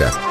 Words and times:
musica. 0.00 0.28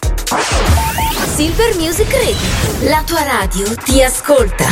Silver 1.35 1.75
Music 1.77 2.11
Radio, 2.11 2.89
la 2.89 3.03
tua 3.05 3.23
radio 3.23 3.73
ti 3.83 4.03
ascolta. 4.03 4.65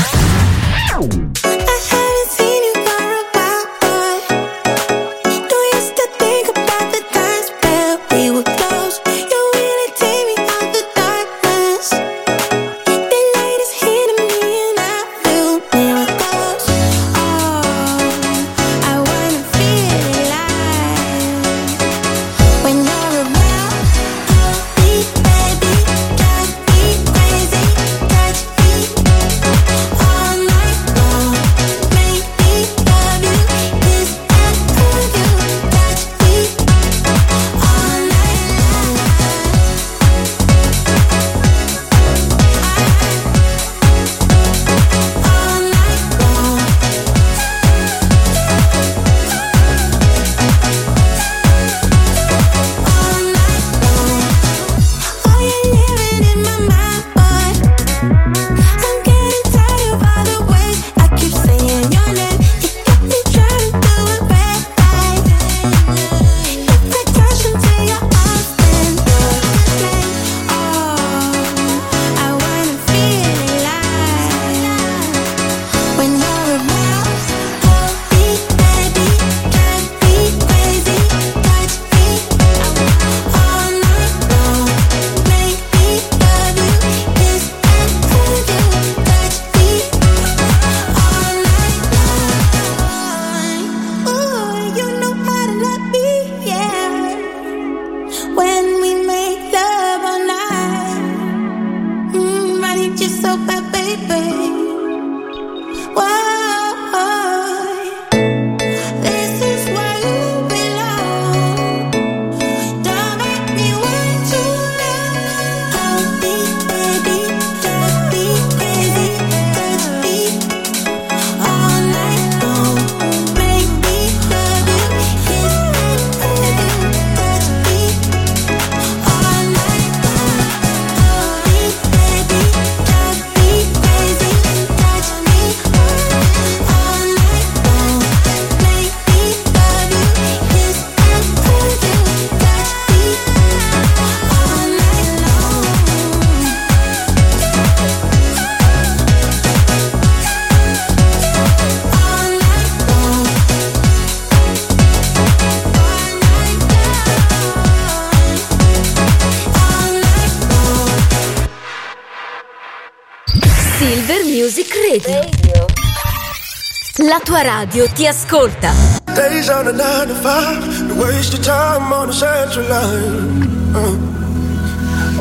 Tua 167.20 167.44
radio 167.44 167.88
ti 167.88 168.08
ascolta. 168.08 168.72
Days 169.16 169.50
on 169.50 169.68
a 169.68 169.72
9 169.72 170.08
to 170.08 170.16
5, 170.16 170.90
you 170.90 170.96
waste 171.02 171.34
your 171.34 171.44
time 171.44 171.94
on 171.94 172.08
the 172.08 172.14
central 172.14 172.66
line. 172.68 173.44
Uh. 173.76 173.96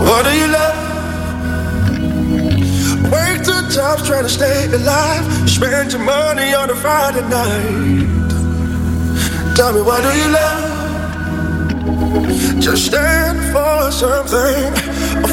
What 0.03 0.25
do 0.25 0.33
you 0.37 0.49
love? 0.49 0.77
Work 3.13 3.45
two 3.45 3.69
jobs 3.71 4.07
trying 4.07 4.25
to 4.25 4.29
stay 4.29 4.67
alive. 4.73 5.25
You 5.43 5.49
spend 5.49 5.93
your 5.93 6.03
money 6.03 6.53
on 6.55 6.71
a 6.71 6.75
Friday 6.75 7.23
night. 7.29 8.31
Tell 9.55 9.73
me, 9.73 9.83
what 9.83 10.03
do 10.03 10.11
you 10.19 10.29
love? 10.29 10.73
Just 12.61 12.87
stand 12.87 13.39
for 13.53 13.93
something, 13.93 14.75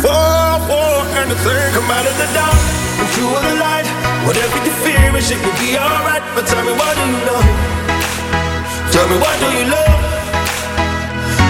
fall 0.01 0.59
for 0.67 1.05
anything. 1.17 1.73
Come 1.73 1.89
out 1.89 2.05
of 2.05 2.17
the 2.17 2.27
dark 2.33 2.90
into 3.11 3.27
the 3.27 3.53
light. 3.59 3.87
Whatever 4.23 4.55
you 4.63 4.71
fear, 4.83 5.11
is, 5.19 5.31
it 5.31 5.39
will 5.43 5.57
be 5.59 5.75
alright. 5.75 6.23
But 6.31 6.47
tell 6.47 6.63
me, 6.63 6.71
what 6.71 6.95
do 6.95 7.03
you 7.03 7.19
know? 7.27 7.43
Tell 8.91 9.07
me, 9.11 9.17
what 9.19 9.35
do 9.43 9.47
you 9.51 9.65
love? 9.67 9.99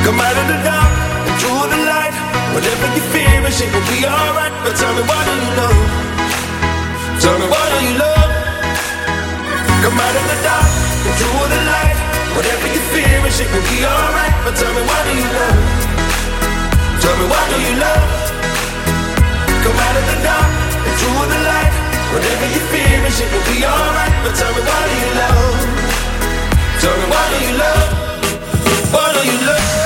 Come 0.02 0.18
out 0.18 0.38
of 0.42 0.46
the 0.50 0.58
dark 0.66 0.92
into 1.30 1.50
the 1.70 1.80
light. 1.86 2.16
Whatever 2.58 2.86
you 2.98 3.04
fear, 3.14 3.46
is, 3.46 3.62
it 3.62 3.70
will 3.74 3.86
be 3.94 4.02
alright. 4.10 4.54
But 4.66 4.74
tell 4.74 4.94
me, 4.98 5.04
what 5.06 5.22
do 5.22 5.34
you 5.38 5.52
know? 5.60 5.74
Tell 7.22 7.38
me, 7.38 7.46
what 7.46 7.68
do 7.70 7.78
you 7.86 7.94
love? 8.02 8.32
Come 9.86 9.98
out 10.02 10.16
of 10.18 10.26
the 10.34 10.38
dark 10.42 10.72
into 11.06 11.28
the 11.30 11.60
light. 11.70 11.98
Whatever 12.34 12.68
you 12.74 12.82
fear, 12.90 13.22
is, 13.30 13.38
it 13.38 13.50
will 13.54 13.66
be 13.70 13.86
alright. 13.86 14.34
But 14.42 14.58
tell 14.58 14.74
me, 14.74 14.82
what 14.82 15.02
do 15.06 15.12
you 15.14 15.30
love? 15.30 15.58
Tell 17.06 17.16
me, 17.22 17.26
what 17.30 17.46
do 17.54 17.58
you 17.62 17.76
love? 17.78 18.22
Whatever 22.14 22.46
you 22.54 22.62
fear 22.72 23.00
and 23.08 23.14
shit 23.14 23.32
will 23.32 23.46
be 23.54 23.64
alright. 23.66 24.16
But 24.24 24.36
tell 24.36 24.52
me 24.56 24.62
why 24.62 24.82
do 24.90 24.96
you 25.04 25.12
love? 25.22 25.60
Tell 26.82 26.96
me 27.00 27.06
why 27.14 27.24
do 27.32 27.38
you 27.46 27.54
love? 27.58 27.90
Why 28.94 29.14
do 29.14 29.22
you 29.32 29.48
love? 29.48 29.81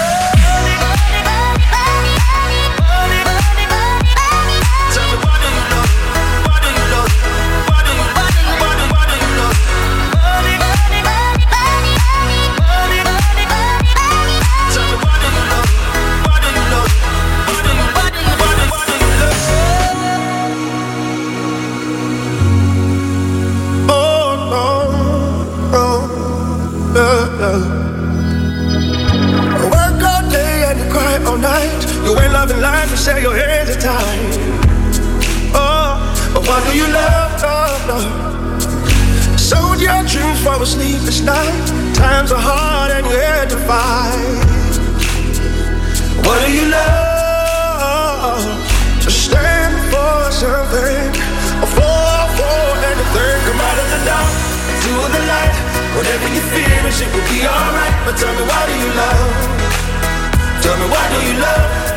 Why 36.56 36.64
do 36.72 36.78
you 36.78 36.88
love, 36.88 37.42
love, 37.44 37.88
love? 37.90 39.40
Sold 39.40 39.80
your 39.82 40.02
dreams 40.08 40.40
for 40.40 40.56
a 40.64 40.66
sleepless 40.66 41.20
night. 41.20 41.68
Times 41.94 42.32
are 42.32 42.40
hard 42.40 42.92
and 42.96 43.06
you 43.12 43.18
had 43.18 43.50
to 43.50 43.60
fight. 43.68 44.80
What 46.24 46.38
do 46.46 46.50
you 46.56 46.66
love? 46.72 48.40
To 49.04 49.12
stand 49.12 49.76
for 49.92 50.16
something, 50.32 51.12
or 51.60 51.70
fall 51.76 52.26
for 52.40 52.64
anything. 52.92 53.38
Come 53.48 53.60
out 53.68 53.78
of 53.84 53.88
the 53.94 54.00
dark, 54.08 54.34
into 54.72 54.94
the 55.12 55.22
light. 55.32 55.56
Whatever 55.98 56.28
you 56.36 56.44
fear, 56.56 56.80
it 56.88 57.10
will 57.12 57.28
be 57.36 57.40
alright. 57.44 57.96
But 58.06 58.16
tell 58.16 58.32
me 58.32 58.44
why 58.48 58.64
do 58.72 58.76
you 58.84 58.92
love? 59.02 59.32
Tell 60.64 60.78
me 60.80 60.88
why 60.88 61.04
do 61.12 61.20
you 61.28 61.36
love? 61.36 61.95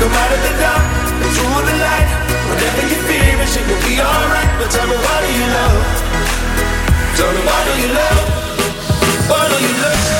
Come 0.00 0.12
out 0.12 0.32
of 0.32 0.40
the 0.40 0.52
dark, 0.56 0.84
into 1.20 1.44
the 1.68 1.76
light. 1.76 2.08
Whatever 2.48 2.82
you 2.88 2.98
fear, 3.04 3.36
it 3.36 3.64
will 3.68 3.82
be 3.84 4.00
alright. 4.00 4.50
But 4.58 4.70
tell 4.70 4.86
me 4.88 4.96
why 4.96 5.16
do 5.20 5.30
you 5.38 5.46
love? 5.52 5.76
Tell 7.16 7.32
me 7.36 7.40
why 7.44 7.60
do 7.68 7.72
you 7.82 7.92
love? 7.92 8.24
Why 9.28 9.48
do 9.52 9.56
you 9.60 9.74
love? 9.82 10.19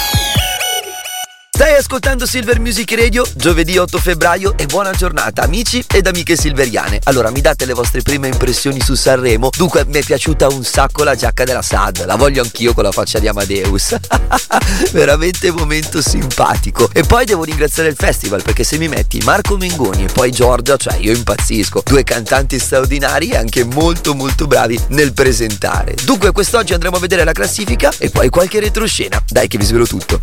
Ascoltando 1.91 2.25
Silver 2.25 2.57
Music 2.61 2.93
Radio, 2.93 3.25
giovedì 3.35 3.77
8 3.77 3.97
febbraio 3.99 4.57
e 4.57 4.65
buona 4.65 4.91
giornata 4.91 5.41
amici 5.41 5.83
ed 5.93 6.07
amiche 6.07 6.37
silveriane. 6.37 7.01
Allora 7.03 7.31
mi 7.31 7.41
date 7.41 7.65
le 7.65 7.73
vostre 7.73 8.01
prime 8.01 8.29
impressioni 8.29 8.79
su 8.79 8.95
Sanremo? 8.95 9.49
Dunque 9.57 9.83
mi 9.85 9.99
è 9.99 10.01
piaciuta 10.01 10.47
un 10.47 10.63
sacco 10.63 11.03
la 11.03 11.15
giacca 11.15 11.43
della 11.43 11.61
SAD, 11.61 12.05
la 12.05 12.15
voglio 12.15 12.43
anch'io 12.43 12.73
con 12.73 12.85
la 12.85 12.93
faccia 12.93 13.19
di 13.19 13.27
Amadeus. 13.27 13.97
Veramente 14.93 15.51
momento 15.51 16.01
simpatico. 16.01 16.89
E 16.93 17.03
poi 17.03 17.25
devo 17.25 17.43
ringraziare 17.43 17.89
il 17.89 17.97
festival 17.97 18.41
perché 18.41 18.63
se 18.63 18.77
mi 18.77 18.87
metti 18.87 19.19
Marco 19.25 19.57
Mengoni 19.57 20.05
e 20.05 20.13
poi 20.13 20.31
Giorgia, 20.31 20.77
cioè 20.77 20.95
io 20.95 21.11
impazzisco. 21.11 21.83
Due 21.83 22.03
cantanti 22.03 22.57
straordinari 22.57 23.31
e 23.31 23.35
anche 23.35 23.65
molto 23.65 24.15
molto 24.15 24.47
bravi 24.47 24.79
nel 24.91 25.11
presentare. 25.11 25.95
Dunque 26.05 26.31
quest'oggi 26.31 26.71
andremo 26.71 26.95
a 26.95 26.99
vedere 27.01 27.25
la 27.25 27.33
classifica 27.33 27.91
e 27.97 28.09
poi 28.09 28.29
qualche 28.29 28.61
retroscena. 28.61 29.21
Dai 29.27 29.49
che 29.49 29.57
vi 29.57 29.65
svelo 29.65 29.85
tutto. 29.85 30.21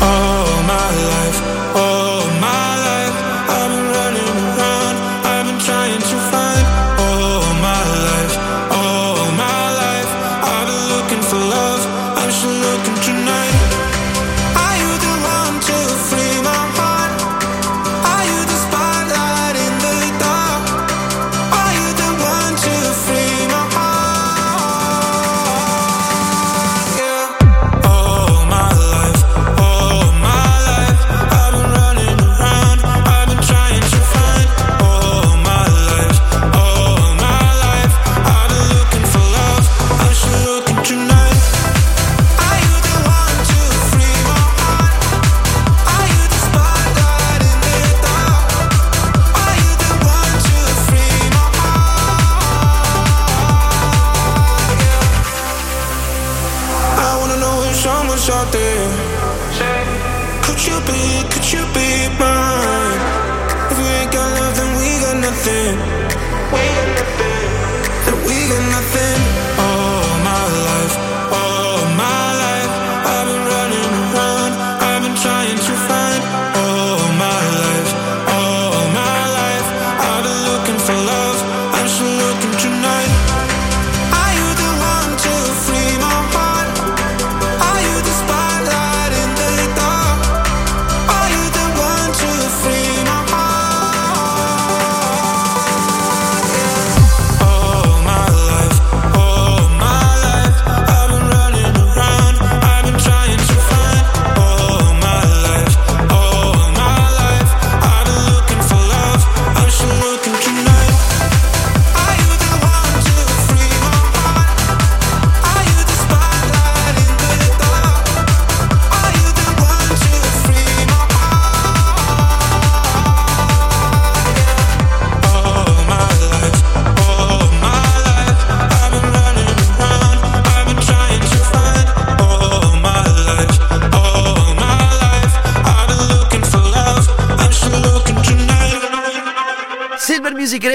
All 0.00 0.23
my 0.66 0.90
life, 1.12 1.38
all 1.76 2.26
my 2.40 2.76
life, 2.84 2.93
way 66.54 66.68
to 66.74 66.84
live 67.18 67.33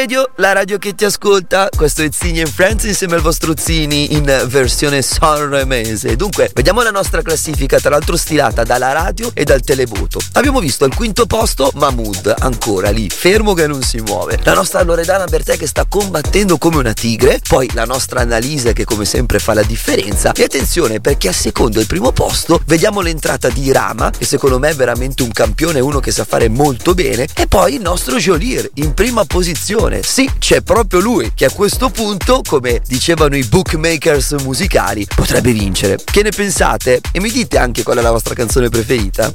Radio, 0.10 0.32
la 0.38 0.54
radio 0.54 0.80
che 0.80 0.96
ti 0.96 1.06
ascolta. 1.06 1.70
Questo 1.70 2.01
è 2.01 2.10
Zini 2.12 2.39
and 2.39 2.50
Friends 2.50 2.84
insieme 2.86 3.13
al 3.13 3.22
vostro 3.22 3.54
Zini 3.56 4.16
in 4.16 4.24
versione 4.48 5.04
sanremese. 5.04 6.16
Dunque, 6.16 6.50
vediamo 6.56 6.82
la 6.82 6.89
nostra 6.89 7.22
classifica, 7.22 7.78
tra 7.80 7.92
l'altro 7.92 8.18
stilata 8.18 8.63
dalla 8.63 8.92
radio 8.92 9.30
e 9.36 9.44
dal 9.44 9.62
televoto. 9.62 10.20
Abbiamo 10.34 10.62
visto 10.62 10.84
al 10.84 10.96
quinto 10.96 11.28
posto 11.28 11.70
Mahmood, 11.75 12.34
ancora 12.39 12.89
lì, 12.89 13.08
fermo 13.08 13.54
che 13.54 13.68
non 13.68 13.84
si 13.84 14.00
muove. 14.00 14.39
La 14.46 14.56
nostra 14.56 14.82
Loredana 14.82 15.25
Bertè 15.25 15.58
che 15.58 15.68
sta 15.68 15.86
combattendo 15.88 16.58
come 16.58 16.78
una 16.78 16.94
tigre. 16.94 17.39
Poi 17.48 17.70
la 17.75 17.86
nostra 17.86 18.22
Annalisa 18.22 18.74
che 18.74 18.86
come 18.86 19.06
sempre 19.06 19.38
fa 19.38 19.54
la 19.54 19.62
differenza. 19.62 20.32
E 20.32 20.44
attenzione 20.46 21.01
perché 21.01 21.28
a 21.28 21.34
secondo 21.34 21.80
il 21.80 21.86
primo 21.86 22.12
posto 22.12 22.60
vediamo 22.66 23.01
l'entrata 23.01 23.50
di 23.50 23.72
Rama, 23.72 24.10
che 24.10 24.25
secondo 24.25 24.58
me 24.58 24.70
è 24.70 24.75
veramente 24.75 25.22
un 25.22 25.30
campione, 25.32 25.80
uno 25.80 26.00
che 26.00 26.10
sa 26.10 26.25
fare 26.25 26.50
molto 26.50 26.96
bene. 26.96 27.28
E 27.36 27.46
poi 27.46 27.75
il 27.75 27.82
nostro 27.82 28.18
Jolir 28.18 28.68
in 28.74 28.96
prima 28.96 29.24
posizione. 29.24 29.98
Sì, 30.01 30.29
c'è 30.39 30.62
proprio 30.62 31.00
lui 31.00 31.32
che 31.34 31.46
a 31.46 31.51
questo 31.51 31.89
punto, 31.89 32.41
come 32.48 32.82
dicevano 32.88 33.36
i 33.36 33.44
bookmakers 33.44 34.32
musicali, 34.44 35.08
potrebbe 35.13 35.51
vincere. 35.51 35.98
Che 36.03 36.24
ne 36.24 36.32
pensate? 36.32 37.01
E 37.12 37.20
mi 37.20 37.29
dite 37.29 37.58
anche 37.58 37.84
qual 37.84 37.98
è 37.98 38.01
la 38.01 38.12
vostra 38.12 38.34
canzone 38.34 38.70
preferita? 38.70 39.32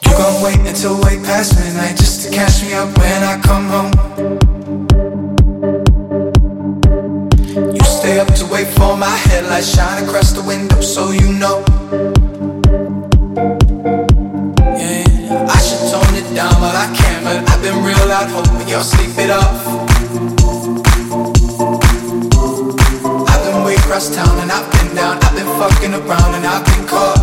You 0.00 0.12
gon' 0.16 0.42
wait 0.42 0.58
until 0.66 0.98
way 1.02 1.18
past 1.22 1.58
midnight 1.58 1.96
just 1.96 2.24
to 2.24 2.30
catch 2.30 2.62
me 2.62 2.74
up 2.74 2.96
when 2.98 3.22
I 3.22 3.38
come 3.40 3.68
home. 3.68 3.90
You 7.54 7.84
stay 7.84 8.18
up 8.18 8.32
to 8.34 8.46
wait 8.46 8.68
for 8.68 8.96
my 8.96 9.16
headlights 9.26 9.74
shine 9.74 10.04
across 10.04 10.32
the 10.32 10.42
window 10.42 10.80
so 10.80 11.10
you 11.10 11.32
know. 11.32 11.62
But 16.62 16.76
I 16.76 16.86
can't. 16.94 17.24
But 17.24 17.50
I've 17.50 17.60
been 17.60 17.82
real 17.82 18.08
out 18.12 18.30
hoping 18.30 18.68
you'll 18.68 18.86
sleep 18.86 19.18
it 19.18 19.30
off. 19.30 19.58
I've 23.30 23.42
been 23.44 23.64
way 23.64 23.74
across 23.74 24.14
town 24.14 24.38
and 24.38 24.50
I've 24.52 24.70
been 24.70 24.94
down. 24.94 25.18
I've 25.24 25.34
been 25.34 25.50
fucking 25.58 25.92
around 25.92 26.34
and 26.38 26.46
I've 26.46 26.64
been 26.70 26.86
caught. 26.86 27.18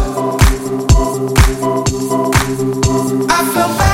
I 3.32 3.40
feel 3.54 3.70
bad, 3.80 3.89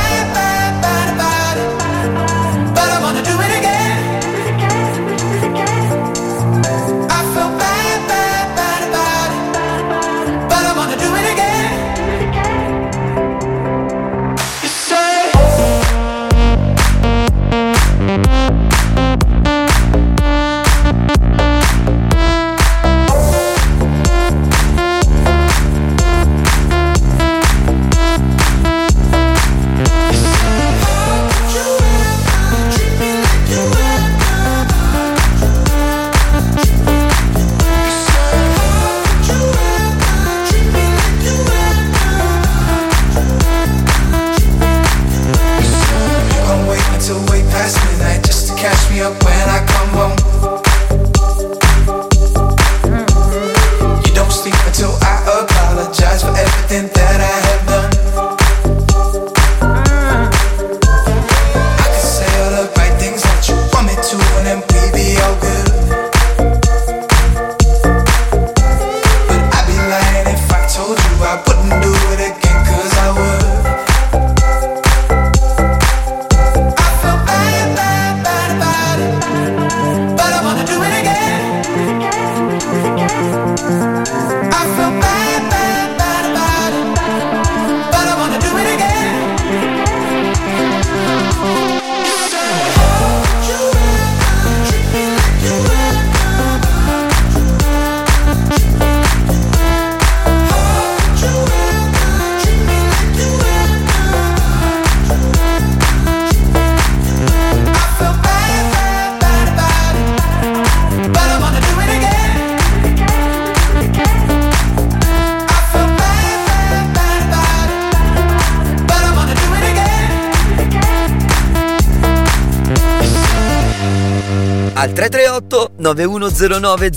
Al 124.85 124.93
338 124.93 125.71
9109 125.77 126.91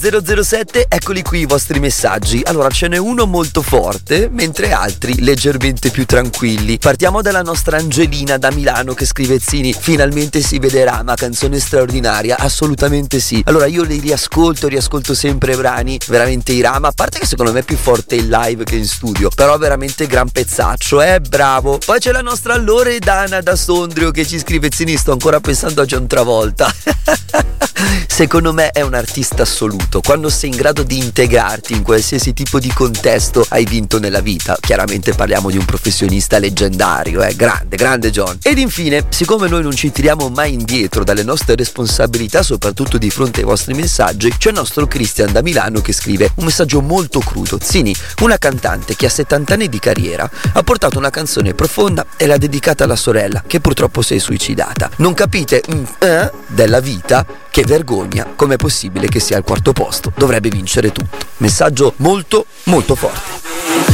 007 0.44 0.86
eccoli 0.90 1.22
qui 1.22 1.40
i 1.40 1.46
vostri 1.46 1.80
messaggi. 1.80 2.42
Allora 2.44 2.68
ce 2.68 2.86
n'è 2.86 2.98
uno 2.98 3.24
molto 3.24 3.62
forte, 3.62 4.28
mentre 4.30 4.72
altri 4.72 5.22
leggermente 5.22 5.88
più 5.88 6.04
tranquilli. 6.04 6.76
Partiamo 6.76 7.22
dalla 7.22 7.40
nostra 7.40 7.78
Angelina 7.78 8.36
da 8.36 8.50
Milano 8.50 8.92
che 8.92 9.06
scrive 9.06 9.38
Zini, 9.38 9.72
finalmente 9.72 10.42
si 10.42 10.58
vederà, 10.58 11.02
ma 11.02 11.14
canzone 11.14 11.58
straordinaria, 11.58 12.36
assolutamente 12.36 13.20
sì. 13.20 13.40
Allora 13.46 13.64
io 13.64 13.84
li 13.84 14.00
riascolto, 14.00 14.68
riascolto 14.68 15.14
sempre 15.14 15.56
brani, 15.56 15.98
veramente 16.08 16.52
i 16.52 16.60
Rama, 16.60 16.88
a 16.88 16.92
parte 16.94 17.20
che 17.20 17.26
secondo 17.26 17.52
me 17.52 17.60
è 17.60 17.64
più 17.64 17.78
forte 17.78 18.16
in 18.16 18.28
live 18.28 18.64
che 18.64 18.76
in 18.76 18.86
studio, 18.86 19.30
però 19.34 19.56
veramente 19.56 20.06
gran 20.06 20.28
pezzaccio, 20.28 21.00
eh, 21.00 21.20
bravo. 21.20 21.78
Poi 21.82 21.98
c'è 21.98 22.12
la 22.12 22.20
nostra 22.20 22.54
Loredana 22.58 23.40
da 23.40 23.56
Sondrio 23.56 24.10
che 24.10 24.26
ci 24.26 24.38
scrive 24.38 24.68
Zini, 24.70 24.94
sto 24.98 25.12
ancora 25.12 25.40
pensando 25.40 25.80
a 25.80 25.86
John 25.86 26.06
Travolta. 26.06 26.70
Secondo 28.06 28.52
me 28.52 28.70
è 28.70 28.80
un 28.80 28.94
artista 28.94 29.42
assoluto. 29.42 30.00
Quando 30.00 30.28
sei 30.28 30.50
in 30.50 30.56
grado 30.56 30.82
di 30.82 30.98
integrarti 30.98 31.72
in 31.72 31.82
qualsiasi 31.82 32.32
tipo 32.32 32.58
di 32.58 32.72
contesto 32.72 33.46
hai 33.50 33.64
vinto 33.64 34.00
nella 34.00 34.20
vita. 34.20 34.56
Chiaramente 34.60 35.12
parliamo 35.12 35.50
di 35.50 35.56
un 35.56 35.64
professionista 35.64 36.38
leggendario, 36.38 37.22
eh? 37.22 37.36
grande, 37.36 37.76
grande 37.76 38.10
John. 38.10 38.36
Ed 38.42 38.58
infine, 38.58 39.06
siccome 39.10 39.48
noi 39.48 39.62
non 39.62 39.72
ci 39.72 39.92
tiriamo 39.92 40.30
mai 40.30 40.52
indietro 40.52 41.04
dalle 41.04 41.22
nostre 41.22 41.54
responsabilità, 41.54 42.42
soprattutto 42.42 42.98
di 42.98 43.10
fronte 43.10 43.40
ai 43.40 43.46
vostri 43.46 43.74
messaggi, 43.74 44.34
c'è 44.36 44.48
il 44.48 44.56
nostro 44.56 44.88
Christian 44.88 45.30
da 45.30 45.42
Milano 45.42 45.80
che 45.80 45.92
scrive 45.92 46.32
un 46.36 46.44
messaggio 46.46 46.80
molto 46.80 47.20
crudo. 47.20 47.58
Zini, 47.62 47.94
una 48.22 48.38
cantante 48.38 48.96
che 48.96 49.06
ha 49.06 49.10
70 49.10 49.54
anni 49.54 49.68
di 49.68 49.78
carriera, 49.78 50.28
ha 50.54 50.62
portato 50.64 50.98
una 50.98 51.10
canzone 51.10 51.54
profonda 51.54 52.04
e 52.16 52.26
l'ha 52.26 52.36
dedicata 52.36 52.82
alla 52.82 52.96
sorella, 52.96 53.44
che 53.46 53.60
purtroppo 53.60 54.02
si 54.02 54.16
è 54.16 54.18
suicidata. 54.18 54.90
Non 54.96 55.14
capite 55.14 55.62
mm, 55.72 55.84
eh, 56.00 56.32
della 56.48 56.80
vita? 56.80 57.24
Che 57.50 57.64
vergogna, 57.68 58.32
com'è 58.34 58.56
possibile 58.56 59.08
che 59.08 59.20
sia 59.20 59.36
al 59.36 59.44
quarto 59.44 59.72
posto? 59.72 60.10
Dovrebbe 60.16 60.48
vincere 60.48 60.90
tutto. 60.90 61.26
Messaggio 61.36 61.92
molto, 61.96 62.46
molto 62.64 62.94
forte. 62.94 63.87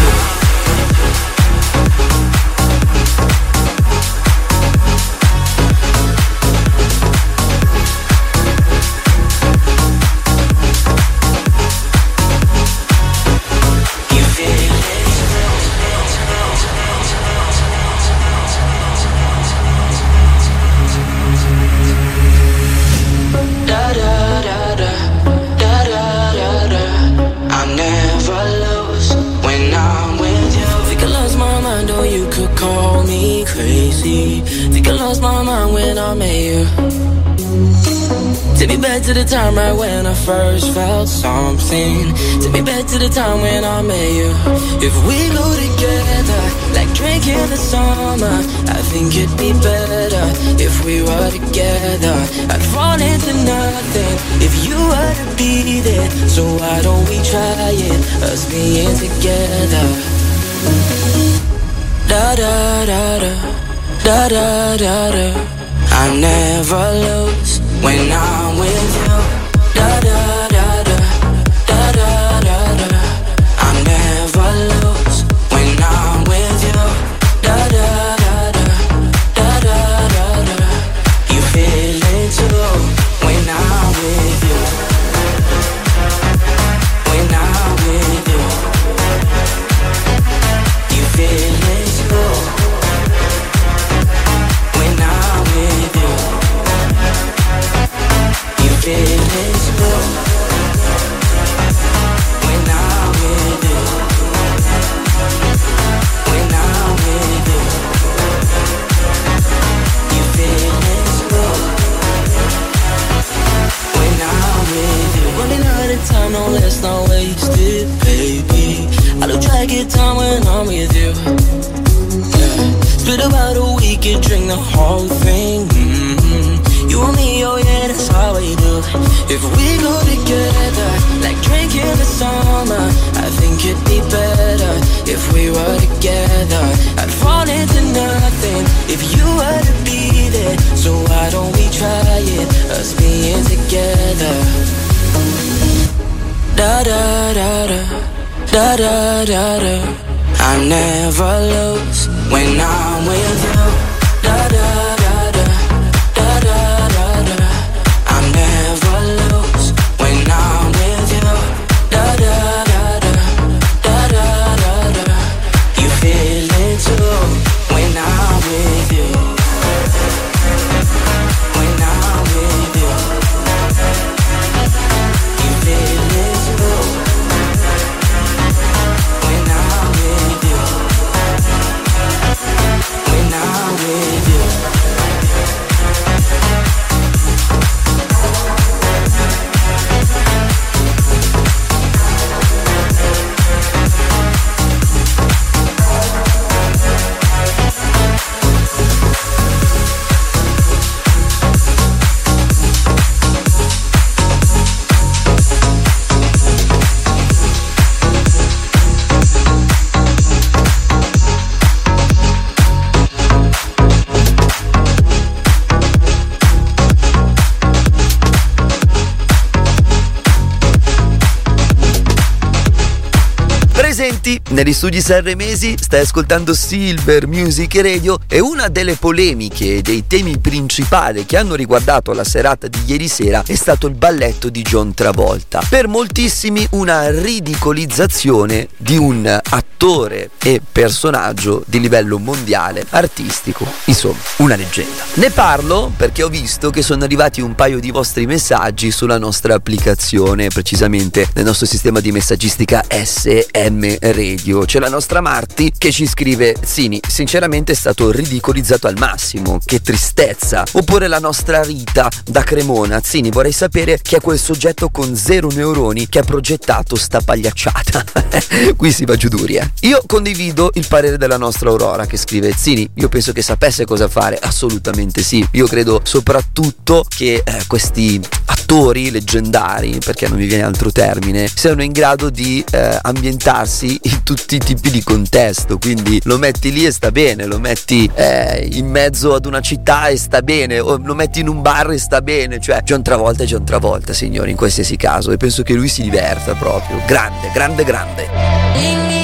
Negli 224.54 224.72
studi 224.72 225.00
sanremesi 225.00 225.74
stai 225.76 226.02
ascoltando 226.02 226.54
Silver 226.54 227.26
Music 227.26 227.74
Radio 227.74 228.20
e 228.28 228.38
una 228.38 228.68
delle 228.68 228.94
polemiche 228.94 229.78
e 229.78 229.82
dei 229.82 230.06
temi 230.06 230.38
principali 230.38 231.26
che 231.26 231.36
hanno 231.36 231.56
riguardato 231.56 232.12
la 232.12 232.22
serata 232.22 232.68
di 232.68 232.78
ieri 232.86 233.08
sera 233.08 233.42
è 233.44 233.54
stato 233.56 233.88
il 233.88 233.94
balletto 233.94 234.48
di 234.50 234.62
John 234.62 234.94
Travolta. 234.94 235.60
Per 235.68 235.88
moltissimi 235.88 236.64
una 236.70 237.10
ridicolizzazione 237.10 238.68
di 238.76 238.96
un 238.96 239.40
attore 239.42 240.30
e 240.40 240.60
personaggio 240.70 241.64
di 241.66 241.80
livello 241.80 242.20
mondiale, 242.20 242.86
artistico, 242.90 243.66
insomma, 243.86 244.20
una 244.36 244.54
leggenda. 244.54 245.02
Ne 245.14 245.30
parlo 245.30 245.92
perché 245.96 246.22
ho 246.22 246.28
visto 246.28 246.70
che 246.70 246.82
sono 246.82 247.02
arrivati 247.02 247.40
un 247.40 247.56
paio 247.56 247.80
di 247.80 247.90
vostri 247.90 248.24
messaggi 248.24 248.92
sulla 248.92 249.18
nostra 249.18 249.54
applicazione, 249.54 250.46
precisamente 250.46 251.28
nel 251.34 251.44
nostro 251.44 251.66
sistema 251.66 251.98
di 251.98 252.12
messaggistica 252.12 252.84
SM 252.88 253.96
Radio. 254.00 254.43
C'è 254.44 254.78
la 254.78 254.90
nostra 254.90 255.22
Marti 255.22 255.72
che 255.76 255.90
ci 255.90 256.06
scrive: 256.06 256.54
Sini, 256.62 257.00
sinceramente 257.08 257.72
è 257.72 257.74
stato 257.74 258.10
ridicolizzato 258.10 258.86
al 258.86 258.96
massimo, 258.98 259.58
che 259.64 259.80
tristezza. 259.80 260.64
Oppure 260.72 261.08
la 261.08 261.18
nostra 261.18 261.62
Rita 261.62 262.10
da 262.24 262.42
Cremona: 262.42 263.00
Sini, 263.02 263.30
vorrei 263.30 263.52
sapere 263.52 263.98
chi 264.02 264.16
è 264.16 264.20
quel 264.20 264.38
soggetto 264.38 264.90
con 264.90 265.16
zero 265.16 265.48
neuroni 265.48 266.08
che 266.10 266.18
ha 266.18 266.24
progettato 266.24 266.94
sta 266.94 267.22
pagliacciata. 267.22 268.04
Qui 268.76 268.92
si 268.92 269.06
va 269.06 269.16
giù 269.16 269.28
duri, 269.28 269.54
eh. 269.54 269.70
Io 269.80 270.02
condivido 270.06 270.70
il 270.74 270.86
parere 270.88 271.16
della 271.16 271.38
nostra 271.38 271.70
Aurora 271.70 272.04
che 272.04 272.18
scrive: 272.18 272.52
Zini, 272.54 272.86
io 272.96 273.08
penso 273.08 273.32
che 273.32 273.40
sapesse 273.40 273.86
cosa 273.86 274.08
fare. 274.08 274.38
Assolutamente 274.38 275.22
sì. 275.22 275.46
Io 275.52 275.66
credo 275.66 276.02
soprattutto 276.04 277.06
che 277.08 277.42
eh, 277.42 277.64
questi 277.66 278.20
attori 278.44 279.10
leggendari, 279.10 279.98
perché 280.04 280.28
non 280.28 280.36
mi 280.36 280.46
viene 280.46 280.64
altro 280.64 280.92
termine, 280.92 281.48
siano 281.52 281.82
in 281.82 281.92
grado 281.92 282.28
di 282.28 282.62
eh, 282.72 282.98
ambientarsi 283.00 283.98
in 284.02 284.22
tutti 284.22 284.32
i 284.34 284.58
tipi 284.58 284.90
di 284.90 285.02
contesto. 285.02 285.78
Quindi 285.78 286.20
lo 286.24 286.38
metti 286.38 286.72
lì 286.72 286.86
e 286.86 286.92
sta 286.92 287.10
bene, 287.10 287.46
lo 287.46 287.58
metti 287.58 288.10
eh, 288.14 288.68
in 288.72 288.86
mezzo 288.86 289.34
ad 289.34 289.46
una 289.46 289.60
città 289.60 290.08
e 290.08 290.16
sta 290.16 290.42
bene, 290.42 290.80
o 290.80 290.98
lo 291.02 291.14
metti 291.14 291.40
in 291.40 291.48
un 291.48 291.62
bar 291.62 291.90
e 291.90 291.98
sta 291.98 292.20
bene. 292.20 292.60
Cioè, 292.60 292.82
John 292.82 293.02
Travolta 293.02 293.44
è 293.44 293.46
John 293.46 293.64
Travolta, 293.64 294.12
signori, 294.12 294.50
in 294.50 294.56
qualsiasi 294.56 294.96
caso. 294.96 295.30
E 295.30 295.36
penso 295.36 295.62
che 295.62 295.74
lui 295.74 295.88
si 295.88 296.02
diverta 296.02 296.54
proprio. 296.54 297.00
Grande, 297.06 297.50
grande, 297.52 297.84
grande. 297.84 299.23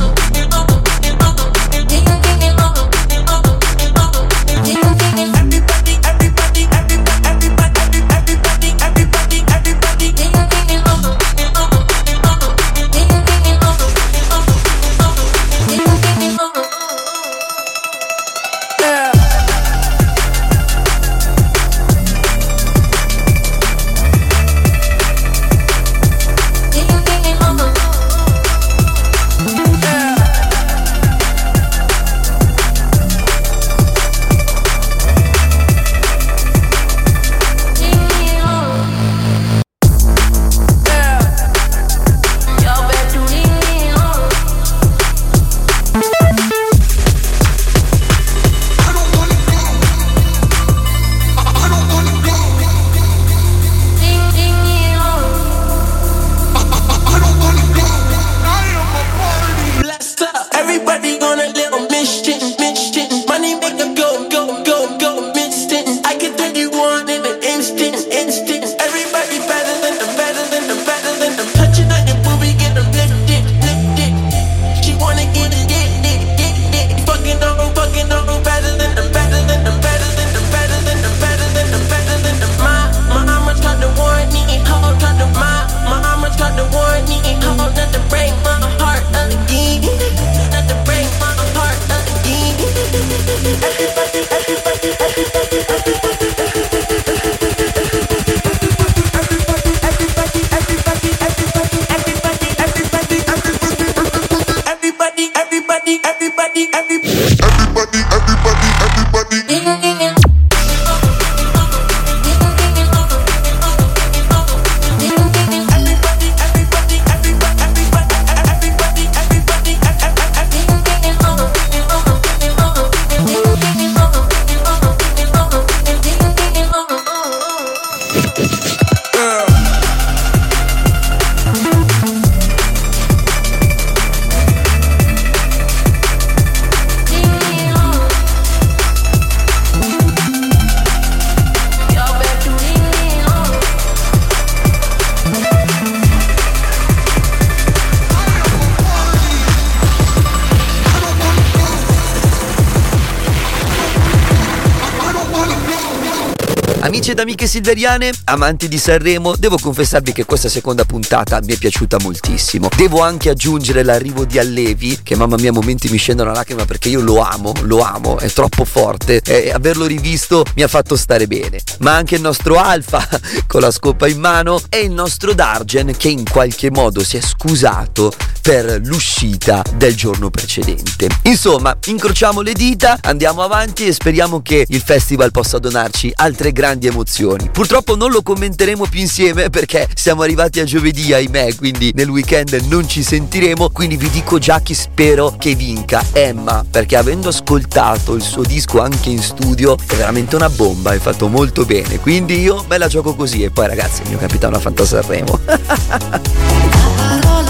Silveriane, 157.51 158.13
amanti 158.27 158.69
di 158.69 158.77
Sanremo, 158.77 159.35
devo 159.35 159.57
confessarvi 159.57 160.13
che 160.13 160.23
questa 160.23 160.47
seconda 160.47 160.85
puntata 160.85 161.41
mi 161.41 161.51
è 161.51 161.57
piaciuta 161.57 161.97
moltissimo. 161.99 162.69
Devo 162.77 163.01
anche 163.01 163.29
aggiungere 163.29 163.83
l'arrivo 163.83 164.23
di 164.23 164.39
Allevi, 164.39 165.01
che 165.03 165.17
mamma 165.17 165.35
mia 165.35 165.49
a 165.49 165.51
momenti 165.51 165.89
mi 165.89 165.97
scende 165.97 166.21
una 166.21 166.31
lacrima 166.31 166.63
perché 166.63 166.87
io 166.87 167.01
lo 167.01 167.19
amo, 167.19 167.51
lo 167.63 167.81
amo, 167.81 168.19
è 168.19 168.31
troppo 168.31 168.63
forte 168.63 169.19
e 169.25 169.51
averlo 169.51 169.85
rivisto 169.85 170.45
mi 170.55 170.63
ha 170.63 170.69
fatto 170.69 170.95
stare 170.95 171.27
bene. 171.27 171.59
Ma 171.79 171.93
anche 171.93 172.15
il 172.15 172.21
nostro 172.21 172.57
Alfa 172.57 173.05
con 173.47 173.59
la 173.59 173.71
scopa 173.71 174.07
in 174.07 174.21
mano 174.21 174.61
e 174.69 174.79
il 174.79 174.91
nostro 174.91 175.33
Dargen 175.33 175.93
che 175.97 176.07
in 176.07 176.23
qualche 176.23 176.71
modo 176.71 177.03
si 177.03 177.17
è 177.17 177.21
scusato 177.21 178.13
per 178.41 178.81
l'uscita 178.83 179.63
del 179.75 179.95
giorno 179.95 180.29
precedente. 180.29 181.07
Insomma, 181.23 181.77
incrociamo 181.85 182.41
le 182.41 182.53
dita, 182.53 182.97
andiamo 183.01 183.43
avanti 183.43 183.85
e 183.85 183.93
speriamo 183.93 184.41
che 184.41 184.65
il 184.67 184.81
festival 184.81 185.31
possa 185.31 185.59
donarci 185.59 186.11
altre 186.15 186.51
grandi 186.51 186.87
emozioni. 186.87 187.49
Purtroppo 187.51 187.95
non 187.95 188.11
lo 188.11 188.21
commenteremo 188.21 188.87
più 188.87 188.99
insieme 188.99 189.49
perché 189.49 189.87
siamo 189.93 190.23
arrivati 190.23 190.59
a 190.59 190.63
giovedì, 190.63 191.13
ahimè, 191.13 191.55
quindi 191.55 191.91
nel 191.95 192.09
weekend 192.09 192.53
non 192.67 192.87
ci 192.87 193.03
sentiremo, 193.03 193.69
quindi 193.69 193.97
vi 193.97 194.09
dico 194.09 194.39
già 194.39 194.59
chi 194.61 194.73
spero 194.73 195.35
che 195.37 195.55
vinca, 195.55 196.03
Emma, 196.11 196.65
perché 196.69 196.97
avendo 196.97 197.29
ascoltato 197.29 198.15
il 198.15 198.21
suo 198.21 198.43
disco 198.43 198.81
anche 198.81 199.09
in 199.09 199.21
studio 199.21 199.75
è 199.75 199.95
veramente 199.95 200.35
una 200.35 200.49
bomba, 200.49 200.93
è 200.93 200.99
fatto 200.99 201.27
molto 201.27 201.65
bene, 201.65 201.99
quindi 201.99 202.39
io 202.39 202.65
me 202.67 202.77
la 202.77 202.87
gioco 202.87 203.15
così 203.15 203.43
e 203.43 203.51
poi 203.51 203.67
ragazzi 203.67 204.01
il 204.03 204.09
mio 204.09 204.17
capitano 204.17 204.55
a 204.55 204.59
Fanta 204.59 204.79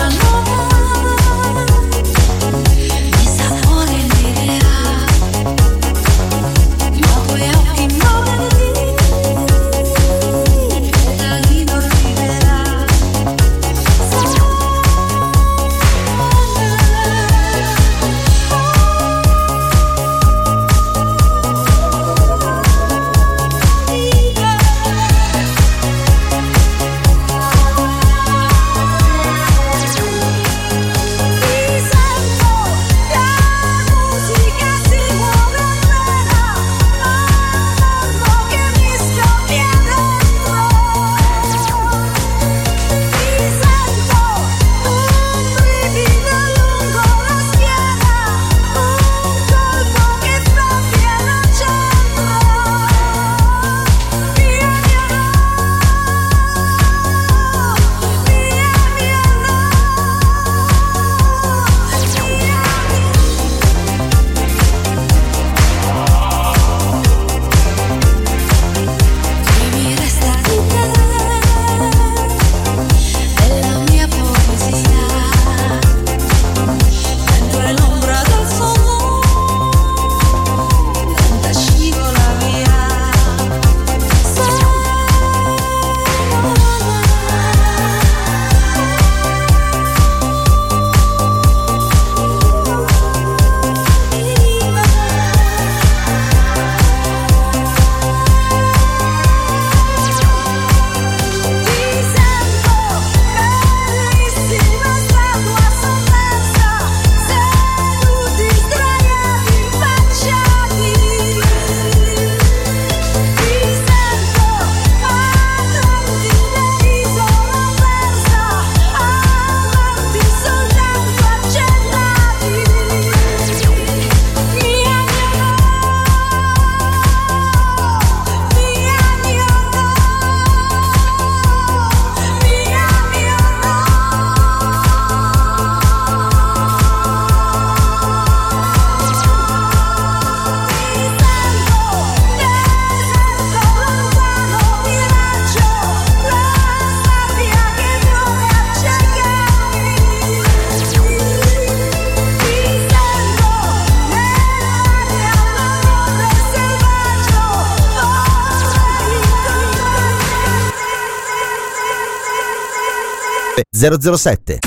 007. 163.81 164.59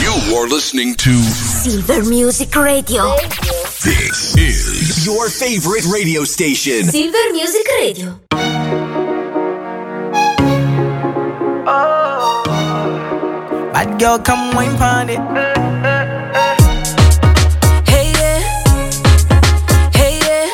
You 0.00 0.36
are 0.36 0.46
listening 0.46 0.94
to 0.94 1.12
Silver 1.12 2.04
Music 2.08 2.54
Radio. 2.54 3.16
this 3.82 4.36
is 4.36 5.04
your 5.04 5.28
favorite 5.28 5.84
radio 5.86 6.22
station. 6.22 6.84
Silver 6.84 7.32
Music 7.32 7.66
Radio. 7.80 8.20
Oh. 11.66 12.42
Bad 13.72 13.98
girl, 13.98 14.20
come 14.20 14.54
wine 14.54 14.76
pon 14.76 15.10
it. 15.10 15.18
Hey 17.90 18.12
yeah, 18.14 18.38
hey 19.98 20.14
yeah, 20.26 20.46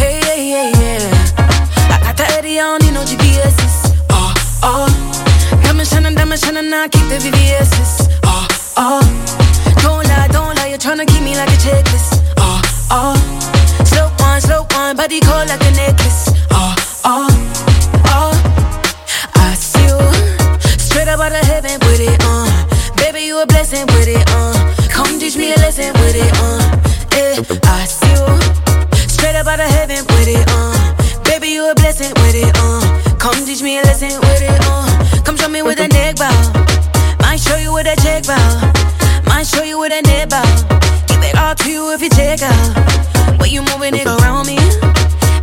hey 0.00 0.18
yeah, 0.24 0.36
yeah, 0.52 0.80
yeah. 0.80 1.92
I 1.92 2.00
got 2.02 2.16
the 2.16 2.24
Eddie, 2.38 2.58
I 2.58 2.91
diamond 6.32 6.44
shining, 6.44 6.70
diamond 6.70 6.72
shining, 6.72 6.72
I 6.72 6.88
keep 6.88 7.06
the 7.08 7.18
VVS's. 7.18 8.08
Oh, 8.24 8.28
ah, 8.28 8.48
oh, 8.76 9.00
ah. 9.04 9.74
don't 9.82 10.06
lie, 10.08 10.28
don't 10.28 10.56
lie, 10.56 10.68
you're 10.68 10.78
tryna 10.78 11.06
keep 11.06 11.22
me 11.22 11.36
like 11.36 11.48
a 11.48 11.58
checklist. 11.60 12.24
Oh, 12.38 12.60
oh, 12.90 13.16
slow 13.84 14.08
one, 14.24 14.40
slow 14.40 14.66
one, 14.72 14.96
body 14.96 15.20
cold 15.20 15.48
like 15.48 15.60
a 15.60 15.70
necklace. 15.72 16.30
Oh, 16.50 16.74
oh, 17.04 17.28
oh, 18.16 18.32
I 19.34 19.54
see 19.54 19.84
you 19.84 20.00
straight 20.78 21.08
up 21.08 21.20
out 21.20 21.32
of 21.32 21.44
heaven 21.44 21.78
with 21.84 22.00
it 22.00 22.24
on. 22.24 22.48
Baby, 22.96 23.26
you 23.26 23.38
a 23.40 23.46
blessing 23.46 23.86
with 23.92 24.08
it 24.08 24.24
on. 24.32 24.54
Come 24.88 25.18
teach 25.18 25.36
me 25.36 25.52
a 25.52 25.56
lesson 25.56 25.92
with 26.00 26.16
it 26.16 26.32
uh. 26.32 26.48
on. 26.48 26.60
Eh, 27.12 27.44
I 27.64 27.84
see 27.84 28.08
you 28.08 28.24
straight 29.08 29.36
up 29.36 29.46
out 29.46 29.60
of 29.60 29.68
heaven 29.68 30.04
with 30.16 30.28
it 30.28 30.48
on. 30.52 31.24
Baby, 31.24 31.48
you 31.48 31.70
a 31.70 31.74
blessing 31.74 32.12
with 32.24 32.34
it 32.34 32.56
on. 32.58 33.18
Come 33.18 33.44
teach 33.44 33.62
me 33.62 33.78
a 33.78 33.82
lesson 33.82 34.18
with 34.20 34.42
it 34.42 34.61
me 35.62 35.68
with 35.68 35.80
a 35.80 35.88
neck 35.88 36.16
bow. 36.16 36.32
Might 37.20 37.40
show 37.40 37.56
you 37.56 37.72
with 37.72 37.86
a 37.86 37.96
check 38.02 38.24
bow. 38.24 38.36
Might 39.26 39.46
show 39.46 39.62
you 39.62 39.78
with 39.78 39.92
a 39.92 40.02
net 40.02 40.30
bow. 40.30 40.42
Give 41.06 41.22
it 41.22 41.36
all 41.36 41.54
to 41.54 41.70
you 41.70 41.92
if 41.92 42.02
you 42.02 42.10
check 42.10 42.42
out. 42.42 43.38
Way 43.40 43.48
you 43.48 43.62
moving 43.62 43.94
it 43.94 44.06
around 44.06 44.46
me. 44.46 44.58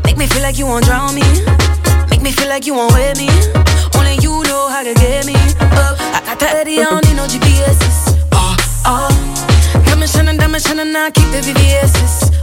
Make 0.04 0.18
me 0.18 0.28
feel 0.28 0.42
like 0.42 0.58
you 0.58 0.66
won't 0.66 0.86
drown 0.86 1.16
me. 1.16 1.24
Make 2.10 2.22
me 2.22 2.32
feel 2.32 2.50
like 2.50 2.66
you 2.66 2.74
won't 2.74 2.94
wear 2.94 3.14
me. 3.16 3.30
Only 3.96 4.16
you 4.22 4.44
know 4.44 4.68
how 4.70 4.84
to 4.84 4.94
get 4.94 5.26
me 5.26 5.36
up. 5.78 5.96
I 6.28 6.36
got 6.40 6.56
Eddie, 6.56 6.82
I 6.82 6.90
don't 6.90 7.06
need 7.06 7.16
no 7.16 7.26
GPSs. 7.26 8.18
Oh, 8.34 8.56
uh, 8.86 8.92
oh. 8.92 9.08
Uh. 9.76 9.86
Diamond 9.86 10.10
shining, 10.10 10.38
diamond 10.38 10.64
shining, 10.64 10.96
I 10.96 11.12
keep 11.12 11.30
the 11.32 11.42
VVS's. 11.42 12.39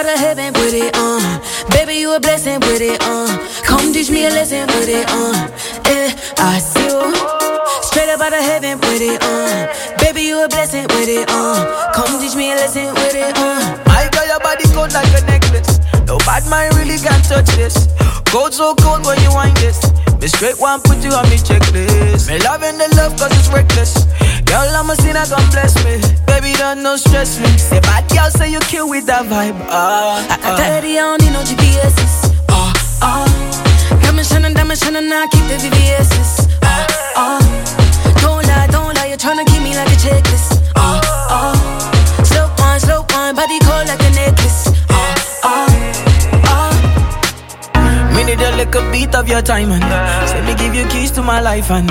Out 0.00 0.14
of 0.14 0.18
heaven 0.18 0.52
with 0.54 0.72
it 0.72 0.96
on. 0.96 1.20
Baby, 1.70 1.96
you 2.00 2.14
a 2.14 2.20
blessing 2.20 2.58
with 2.60 2.80
it 2.80 3.02
on. 3.04 3.28
Come 3.64 3.92
teach 3.92 4.10
me 4.10 4.24
a 4.24 4.30
lesson 4.30 4.66
with 4.68 4.88
it 4.88 5.06
on. 5.12 5.34
Eh, 5.92 6.08
I 6.38 6.58
see 6.58 6.88
you 6.88 7.12
straight 7.82 8.08
up 8.08 8.20
out 8.20 8.32
of 8.32 8.40
heaven 8.40 8.78
with 8.80 9.02
it 9.02 9.22
on. 9.22 9.98
Baby, 9.98 10.22
you 10.22 10.42
a 10.42 10.48
blessing 10.48 10.86
with 10.88 11.08
it 11.08 11.28
on. 11.30 11.92
Come 11.92 12.18
teach 12.18 12.34
me 12.34 12.52
a 12.52 12.56
lesson 12.56 12.94
with 12.94 13.14
it 13.14 13.36
on. 13.36 13.60
My 13.84 14.08
girl, 14.12 14.26
your 14.26 14.40
body 14.40 14.64
cold 14.72 14.92
like 14.92 15.12
a. 15.20 15.29
No 16.10 16.18
bad 16.26 16.42
mind 16.50 16.74
really 16.74 16.98
can 16.98 17.22
touch 17.22 17.46
this. 17.54 17.86
Cold 18.26 18.52
so 18.52 18.74
cold 18.82 19.06
when 19.06 19.14
you 19.22 19.30
wind 19.30 19.56
this. 19.58 19.78
Me 20.18 20.26
straight 20.26 20.58
one 20.58 20.82
put 20.82 20.98
you 21.06 21.14
on 21.14 21.22
me 21.30 21.38
checklist. 21.38 22.26
Me 22.26 22.36
loving 22.42 22.76
the 22.82 22.90
love 22.98 23.14
cause 23.14 23.30
it's 23.38 23.46
reckless. 23.54 23.94
Girl, 24.42 24.66
I'm 24.74 24.90
a 24.90 24.96
sinner, 24.96 25.22
God 25.30 25.46
bless 25.54 25.78
me. 25.86 26.02
Baby, 26.26 26.58
don't 26.58 26.82
no 26.82 26.96
stress 26.96 27.38
me. 27.38 27.46
Say 27.56 27.78
bad 27.86 28.10
girl, 28.10 28.28
say 28.28 28.50
you 28.50 28.58
kill 28.58 28.90
with 28.90 29.06
that 29.06 29.26
vibe. 29.30 29.54
Ah, 29.70 30.26
I 30.34 30.36
got 30.42 30.56
the 30.58 30.64
Eddie, 30.82 30.98
I 30.98 31.02
ah. 31.02 31.14
don't 31.14 31.22
need 31.22 31.30
no 31.30 31.42
GPSs. 31.46 32.34
Oh, 32.50 32.58
ah, 32.58 33.22
oh. 33.22 33.94
Ah. 33.94 34.00
Diamond 34.02 34.26
shining, 34.26 34.52
diamond 34.52 34.80
shining, 34.80 35.12
I 35.12 35.28
keep 35.30 35.46
the 35.46 35.62
VVS's. 35.62 36.50
Oh, 36.66 36.86
oh. 37.22 37.38
Don't 38.18 38.42
lie, 38.50 38.66
don't 38.66 38.96
lie, 38.96 39.06
you're 39.06 39.16
tryna 39.16 39.46
keep 39.46 39.62
me 39.62 39.78
like 39.78 39.86
a 39.86 39.98
checklist. 40.02 40.58
Oh, 40.74 40.98
oh. 41.30 41.54
Slow 42.26 42.50
one, 42.58 42.80
slow 42.80 43.06
one, 43.14 43.36
body 43.36 43.60
cold 43.62 43.86
like 43.86 44.02
a 44.02 44.10
necklace. 44.10 44.69
Need 48.30 48.40
a 48.40 48.56
little 48.56 48.92
beat 48.92 49.14
of 49.14 49.28
your 49.28 49.42
time 49.42 49.70
and 49.72 49.82
say 50.28 50.40
me 50.46 50.54
give 50.54 50.74
you 50.74 50.86
keys 50.88 51.10
to 51.10 51.22
my 51.22 51.40
life 51.40 51.70
and 51.70 51.88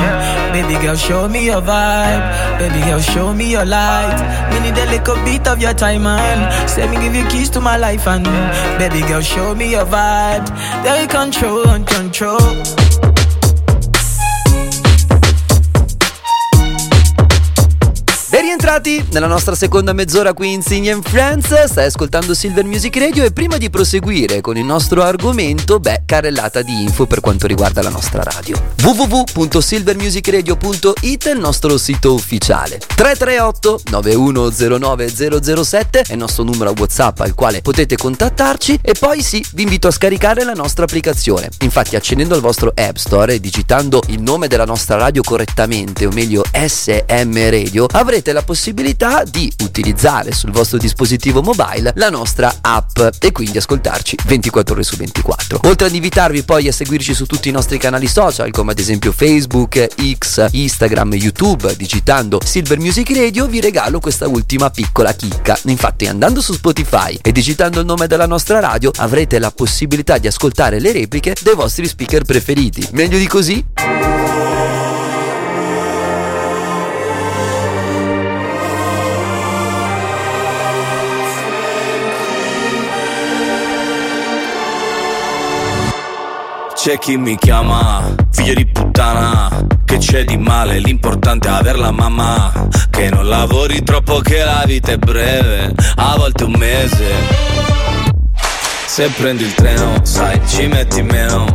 baby 0.54 0.82
girl 0.82 0.96
show 0.96 1.28
me 1.28 1.46
your 1.46 1.62
vibe, 1.62 2.60
baby 2.60 2.80
girl 2.86 3.00
show 3.00 3.34
me 3.34 3.52
your 3.52 3.66
light. 3.66 4.20
Me 4.52 4.60
need 4.60 4.78
a 4.78 4.86
little 4.92 5.16
beat 5.26 5.48
of 5.48 5.60
your 5.60 5.74
time 5.74 6.06
and 6.06 6.70
say 6.70 6.88
me 6.90 6.96
give 6.98 7.16
you 7.16 7.26
keys 7.28 7.50
to 7.50 7.60
my 7.60 7.78
life 7.78 8.08
and 8.08 8.24
baby 8.80 9.02
girl 9.08 9.22
show 9.22 9.54
me 9.54 9.72
your 9.72 9.86
vibe. 9.86 10.48
Take 10.84 11.10
control 11.10 11.68
and 11.68 11.86
control. 11.86 12.79
Rientrati 18.50 19.06
nella 19.12 19.28
nostra 19.28 19.54
seconda 19.54 19.94
mezz'ora 19.94 20.34
qui 20.34 20.54
in 20.54 20.64
Sing 20.64 20.88
and 20.88 21.08
Friends, 21.08 21.66
stai 21.66 21.86
ascoltando 21.86 22.34
Silver 22.34 22.66
Music 22.66 22.98
Radio 22.98 23.24
e 23.24 23.32
prima 23.32 23.58
di 23.58 23.70
proseguire 23.70 24.42
con 24.42 24.58
il 24.58 24.66
nostro 24.66 25.04
argomento, 25.04 25.80
beh, 25.80 26.02
carrellata 26.06 26.64
di 26.64 26.82
info 26.82 27.06
per 27.06 27.20
quanto 27.20 27.46
riguarda 27.46 27.84
la 27.84 27.90
nostra 27.90 28.24
radio. 28.24 28.60
www.silvermusicradio.it 28.82 31.28
è 31.28 31.32
il 31.32 31.40
nostro 31.40 31.78
sito 31.78 32.16
ufficiale. 32.16 32.80
338 32.80 33.82
9109 33.92 35.14
007 35.54 36.02
è 36.08 36.14
il 36.14 36.18
nostro 36.18 36.42
numero 36.44 36.74
WhatsApp 36.76 37.20
al 37.20 37.36
quale 37.36 37.62
potete 37.62 37.98
contattarci 37.98 38.80
e 38.82 38.94
poi 38.98 39.22
sì, 39.22 39.46
vi 39.54 39.62
invito 39.62 39.88
a 39.88 39.92
scaricare 39.92 40.44
la 40.44 40.54
nostra 40.54 40.86
applicazione. 40.86 41.50
Infatti 41.60 41.96
accendendo 41.96 42.34
il 42.34 42.42
vostro 42.42 42.72
App 42.74 42.96
Store 42.96 43.36
e 43.36 43.40
digitando 43.40 44.02
il 44.08 44.24
nome 44.24 44.48
della 44.48 44.66
nostra 44.66 44.98
radio 44.98 45.22
correttamente, 45.22 46.08
o 46.08 46.12
meglio 46.12 46.44
SM 46.52 47.50
Radio, 47.52 47.86
avrete 47.92 48.34
la 48.34 48.38
possibilità 48.42 49.24
di 49.24 49.52
utilizzare 49.64 50.32
sul 50.32 50.52
vostro 50.52 50.78
dispositivo 50.78 51.42
mobile 51.42 51.92
la 51.96 52.10
nostra 52.10 52.58
app 52.62 53.00
e 53.20 53.32
quindi 53.32 53.58
ascoltarci 53.58 54.18
24 54.26 54.74
ore 54.74 54.84
su 54.84 54.96
24. 54.96 55.62
Oltre 55.64 55.88
ad 55.88 55.94
invitarvi 55.94 56.44
poi 56.44 56.68
a 56.68 56.72
seguirci 56.72 57.14
su 57.14 57.26
tutti 57.26 57.50
i 57.50 57.52
nostri 57.52 57.78
canali 57.78 58.08
social 58.08 58.52
come 58.52 58.72
ad 58.72 58.80
esempio 58.80 59.12
Facebook, 59.12 59.88
X, 60.18 60.48
Instagram, 60.52 61.14
YouTube, 61.14 61.76
digitando 61.76 62.40
Silver 62.44 62.80
Music 62.80 63.10
Radio 63.16 63.48
vi 63.48 63.62
regalo 63.62 64.00
questa 64.00 64.28
ultima 64.28 64.70
piccola 64.70 65.14
chicca. 65.14 65.58
Infatti 65.66 66.08
andando 66.08 66.42
su 66.42 66.54
Spotify 66.54 67.18
e 67.22 67.32
digitando 67.32 67.80
il 67.80 67.86
nome 67.86 68.08
della 68.08 68.28
nostra 68.28 68.60
radio 68.60 68.92
avrete 68.98 69.40
la 69.40 69.52
possibilità 69.52 70.18
di 70.18 70.28
ascoltare 70.28 70.80
le 70.80 70.92
repliche 70.92 71.36
dei 71.42 71.56
vostri 71.56 71.88
speaker 71.88 72.24
preferiti. 72.24 72.88
Meglio 72.92 73.18
di 73.18 73.28
così? 73.28 74.19
C'è 86.82 86.98
chi 86.98 87.18
mi 87.18 87.36
chiama 87.38 88.16
figlio 88.32 88.54
di 88.54 88.66
puttana 88.66 89.50
Che 89.84 89.98
c'è 89.98 90.24
di 90.24 90.38
male, 90.38 90.80
l'importante 90.80 91.50
è 91.50 91.52
aver 91.52 91.78
la 91.78 91.92
mamma. 91.92 92.70
Che 92.90 93.10
non 93.10 93.28
lavori 93.28 93.84
troppo 93.84 94.20
che 94.20 94.46
la 94.46 94.64
vita 94.66 94.94
è 94.94 94.98
breve 94.98 95.74
A 95.96 96.16
volte 96.16 96.46
un 96.46 96.54
mese 96.54 98.09
se 98.90 99.08
prendi 99.10 99.44
il 99.44 99.54
treno, 99.54 100.00
sai, 100.02 100.42
ci 100.48 100.66
metti 100.66 101.04
meno. 101.04 101.46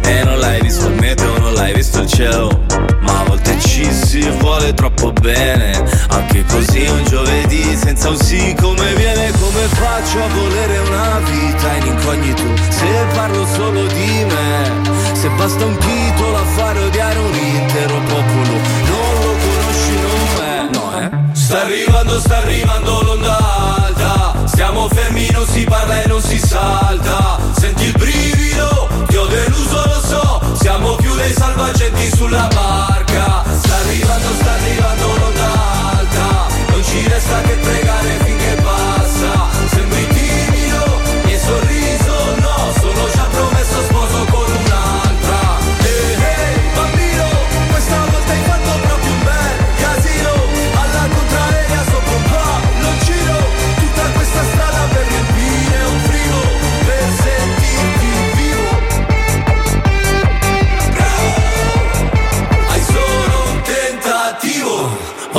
E 0.00 0.24
non 0.24 0.38
l'hai 0.38 0.62
visto 0.62 0.86
il 0.86 0.94
meteo, 0.94 1.38
non 1.38 1.52
l'hai 1.52 1.74
visto 1.74 2.00
il 2.00 2.08
cielo. 2.08 2.64
Ma 3.00 3.20
a 3.20 3.24
volte 3.24 3.58
ci 3.60 3.84
si 3.92 4.26
vuole 4.38 4.72
troppo 4.72 5.12
bene. 5.12 5.84
Anche 6.08 6.42
così 6.46 6.86
un 6.88 7.04
giovedì 7.04 7.76
senza 7.76 8.08
un 8.08 8.16
sì 8.16 8.54
come 8.60 8.94
viene 8.94 9.30
Come 9.38 9.62
faccio 9.68 10.22
a 10.22 10.28
volere 10.28 10.78
una 10.78 11.20
vita 11.20 11.72
in 11.76 11.86
incognito? 11.86 12.42
Se 12.68 12.86
parlo 13.14 13.46
solo 13.46 13.86
di 13.86 14.24
me 14.24 15.14
Se 15.14 15.28
basta 15.30 15.64
un 15.64 15.76
titolo 15.78 16.36
a 16.36 16.44
fare 16.44 16.78
odiare 16.80 17.18
un 17.18 17.34
intero 17.34 18.00
popolo 18.08 18.77
Sta 21.48 21.62
arrivando, 21.62 22.20
sta 22.20 22.36
arrivando 22.36 23.00
l'onda 23.00 23.38
alta 23.82 24.34
Stiamo 24.44 24.86
fermi, 24.90 25.30
non 25.30 25.46
si 25.46 25.64
parla 25.64 26.02
e 26.02 26.06
non 26.06 26.20
si 26.20 26.38
salta. 26.38 27.38
Senti 27.52 27.84
il 27.84 27.92
brivido, 27.92 28.86
ti 29.06 29.16
ho 29.16 29.24
deluso, 29.24 29.82
lo 29.86 30.00
so. 30.02 30.56
Siamo 30.60 30.96
più 30.96 31.14
dei 31.14 31.32
salvagenti 31.32 32.14
sulla 32.14 32.46
barca. 32.52 33.44
Sta 33.60 33.76
arrivando, 33.76 34.28
sta 34.34 34.52
arrivando 34.52 35.06
l'onda 35.06 35.52
alta 35.96 36.46
Non 36.68 36.84
ci 36.84 37.08
resta 37.08 37.40
che 37.40 37.54
pregare 37.54 38.18
finché 38.24 38.62
passa 38.62 39.57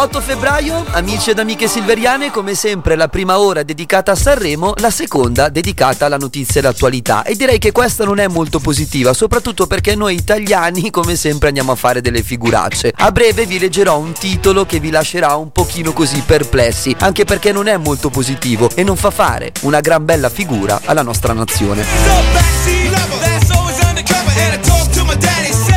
8 0.00 0.20
febbraio, 0.20 0.84
amici 0.92 1.30
ed 1.30 1.40
amiche 1.40 1.66
silveriane, 1.66 2.30
come 2.30 2.54
sempre 2.54 2.94
la 2.94 3.08
prima 3.08 3.40
ora 3.40 3.64
dedicata 3.64 4.12
a 4.12 4.14
Sanremo, 4.14 4.74
la 4.76 4.92
seconda 4.92 5.48
dedicata 5.48 6.06
alla 6.06 6.16
notizia 6.16 6.60
e 6.60 6.64
all'attualità. 6.64 7.24
E 7.24 7.34
direi 7.34 7.58
che 7.58 7.72
questa 7.72 8.04
non 8.04 8.20
è 8.20 8.28
molto 8.28 8.60
positiva, 8.60 9.12
soprattutto 9.12 9.66
perché 9.66 9.96
noi 9.96 10.14
italiani, 10.14 10.90
come 10.90 11.16
sempre, 11.16 11.48
andiamo 11.48 11.72
a 11.72 11.74
fare 11.74 12.00
delle 12.00 12.22
figuracce. 12.22 12.92
A 12.94 13.10
breve 13.10 13.44
vi 13.44 13.58
leggerò 13.58 13.98
un 13.98 14.12
titolo 14.12 14.64
che 14.66 14.78
vi 14.78 14.90
lascerà 14.90 15.34
un 15.34 15.50
pochino 15.50 15.92
così 15.92 16.22
perplessi, 16.24 16.94
anche 17.00 17.24
perché 17.24 17.50
non 17.50 17.66
è 17.66 17.76
molto 17.76 18.08
positivo 18.08 18.70
e 18.76 18.84
non 18.84 18.94
fa 18.94 19.10
fare 19.10 19.50
una 19.62 19.80
gran 19.80 20.04
bella 20.04 20.28
figura 20.28 20.80
alla 20.84 21.02
nostra 21.02 21.32
nazione. 21.32 21.84
That's 25.20 25.67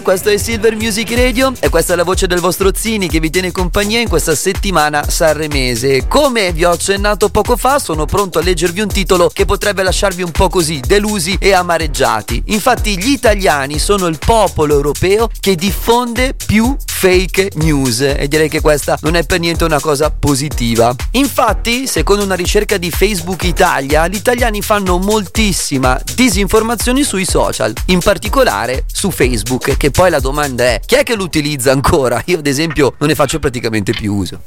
questo 0.00 0.30
è 0.30 0.38
Silver 0.38 0.74
Music 0.74 1.12
Radio 1.12 1.52
e 1.60 1.68
questa 1.68 1.92
è 1.92 1.96
la 1.96 2.04
voce 2.04 2.26
del 2.26 2.40
vostro 2.40 2.70
Zini 2.74 3.08
che 3.08 3.20
vi 3.20 3.28
tiene 3.28 3.52
compagnia 3.52 4.00
in 4.00 4.08
questa 4.08 4.34
settimana 4.34 5.08
sanremese. 5.08 6.06
Come 6.06 6.52
vi 6.52 6.64
ho 6.64 6.70
accennato 6.70 7.28
poco 7.28 7.56
fa, 7.56 7.78
sono 7.78 8.06
pronto 8.06 8.38
a 8.38 8.42
leggervi 8.42 8.80
un 8.80 8.88
titolo 8.88 9.28
che 9.28 9.44
potrebbe 9.44 9.82
lasciarvi 9.82 10.22
un 10.22 10.30
po' 10.30 10.48
così, 10.48 10.80
delusi 10.80 11.36
e 11.38 11.52
amareggiati. 11.52 12.44
Infatti 12.46 12.96
gli 12.98 13.10
italiani 13.10 13.78
sono 13.78 14.06
il 14.06 14.18
popolo 14.24 14.74
europeo 14.74 15.28
che 15.40 15.56
diffonde 15.56 16.34
più 16.34 16.74
fake 17.02 17.50
news 17.56 18.00
e 18.00 18.28
direi 18.28 18.48
che 18.48 18.60
questa 18.60 18.96
non 19.00 19.16
è 19.16 19.24
per 19.24 19.40
niente 19.40 19.64
una 19.64 19.80
cosa 19.80 20.12
positiva. 20.12 20.94
Infatti, 21.12 21.88
secondo 21.88 22.22
una 22.22 22.36
ricerca 22.36 22.76
di 22.76 22.92
Facebook 22.92 23.42
Italia, 23.42 24.06
gli 24.06 24.14
italiani 24.14 24.62
fanno 24.62 24.98
moltissima 24.98 26.00
disinformazione 26.14 27.02
sui 27.02 27.24
social, 27.24 27.72
in 27.86 27.98
particolare 27.98 28.84
su 28.86 29.10
Facebook, 29.10 29.76
che 29.82 29.90
poi 29.90 30.10
la 30.10 30.20
domanda 30.20 30.62
è 30.62 30.80
chi 30.86 30.94
è 30.94 31.02
che 31.02 31.16
lo 31.16 31.24
utilizza 31.24 31.72
ancora? 31.72 32.22
Io 32.26 32.38
ad 32.38 32.46
esempio 32.46 32.94
non 32.98 33.08
ne 33.08 33.16
faccio 33.16 33.40
praticamente 33.40 33.90
più 33.90 34.14
uso. 34.14 34.42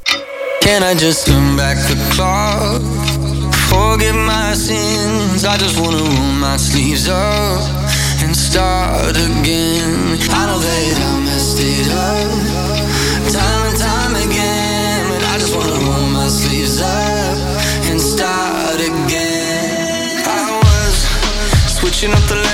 Can 0.62 0.82
I 0.82 0.96
just 0.96 1.26
turn 1.26 1.58
back 1.58 1.76
the 1.88 1.98
clock? 2.12 2.82
Forget 3.68 4.14
my 4.14 4.56
sins. 4.56 5.44
I 5.44 5.58
just 5.58 5.78
wanna 5.78 5.98
roll 5.98 6.32
my 6.40 6.58
sleeves 6.58 7.10
up 7.10 7.60
and 8.24 8.34
start 8.34 9.18
again. 9.18 10.18
I 10.30 10.46
know 10.46 10.58
that 10.58 11.00
I 11.04 11.20
messed 11.26 11.60
it 11.60 11.92
up 11.92 13.34
time 13.34 13.68
and 13.68 13.78
time 13.78 14.16
again, 14.16 15.10
but 15.10 15.22
I 15.22 15.38
just 15.38 15.54
wanna 15.54 15.74
roll 15.84 16.08
my 16.14 16.30
sleeves 16.30 16.80
up 16.80 17.92
and 17.92 18.00
start 18.00 18.80
again. 18.80 20.24
I 20.24 20.62
was 20.64 21.76
switching 21.78 22.14
up 22.14 22.24
the 22.30 22.45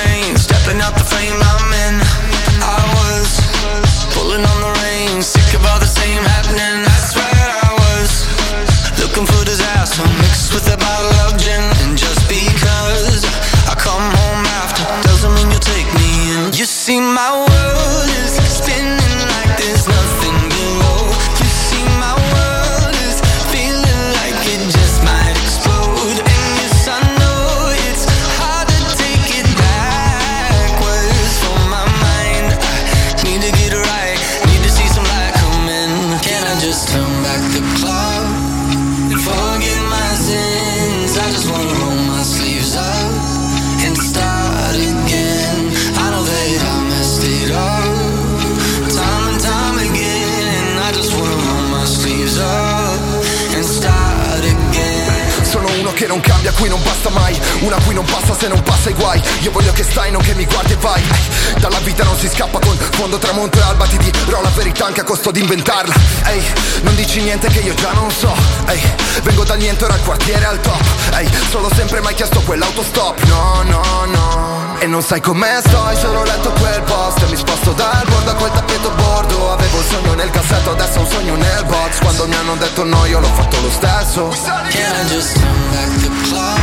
inventarla 65.71 65.93
Ehi, 66.27 66.43
non 66.83 66.95
dici 66.95 67.21
niente 67.21 67.47
che 67.47 67.59
io 67.59 67.73
già 67.73 67.91
non 67.93 68.11
so. 68.11 68.31
Ehi, 68.67 68.81
vengo 69.23 69.43
dal 69.43 69.57
niente 69.57 69.85
ora 69.85 69.95
al 69.95 70.01
quartiere 70.03 70.45
al 70.45 70.59
top. 70.59 70.81
Ehi, 71.17 71.29
solo 71.49 71.69
sempre 71.73 71.99
mai 71.99 72.13
chiesto 72.13 72.41
quell'autostop. 72.41 73.23
No, 73.23 73.63
no, 73.63 74.05
no. 74.05 74.75
E 74.79 74.85
non 74.85 75.01
sai 75.01 75.19
com'è 75.19 75.61
sto, 75.65 75.83
hai 75.83 75.97
solo 75.97 76.23
letto 76.23 76.51
quel 76.53 76.81
post 76.83 77.21
E 77.21 77.25
mi 77.29 77.35
sposto 77.35 77.71
dal 77.71 78.05
bordo 78.07 78.31
a 78.31 78.35
quel 78.35 78.51
tappeto 78.51 78.91
bordo. 78.91 79.51
Avevo 79.51 79.79
il 79.79 79.85
sogno 79.85 80.13
nel 80.13 80.29
cassetto, 80.29 80.71
adesso 80.71 80.99
ho 80.99 81.01
un 81.01 81.07
sogno 81.09 81.35
nel 81.35 81.65
box. 81.65 81.99
Quando 81.99 82.27
mi 82.27 82.35
hanno 82.35 82.55
detto 82.55 82.83
no 82.83 83.05
io 83.05 83.19
l'ho 83.19 83.33
fatto 83.33 83.59
lo 83.59 83.71
stesso. 83.71 84.27
Can 84.69 85.05
I 85.05 85.09
just 85.09 85.33
turn 85.33 85.69
back 85.71 85.89
the 86.01 86.29
clock 86.29 86.59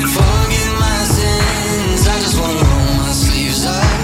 and 0.00 0.08
forget 0.08 0.72
my 0.78 1.04
sins? 1.04 2.06
I 2.06 2.20
just 2.20 2.38
wanna 2.38 2.60
roll 2.60 2.94
my 3.04 3.12
sleeves 3.12 3.64
up 3.66 4.01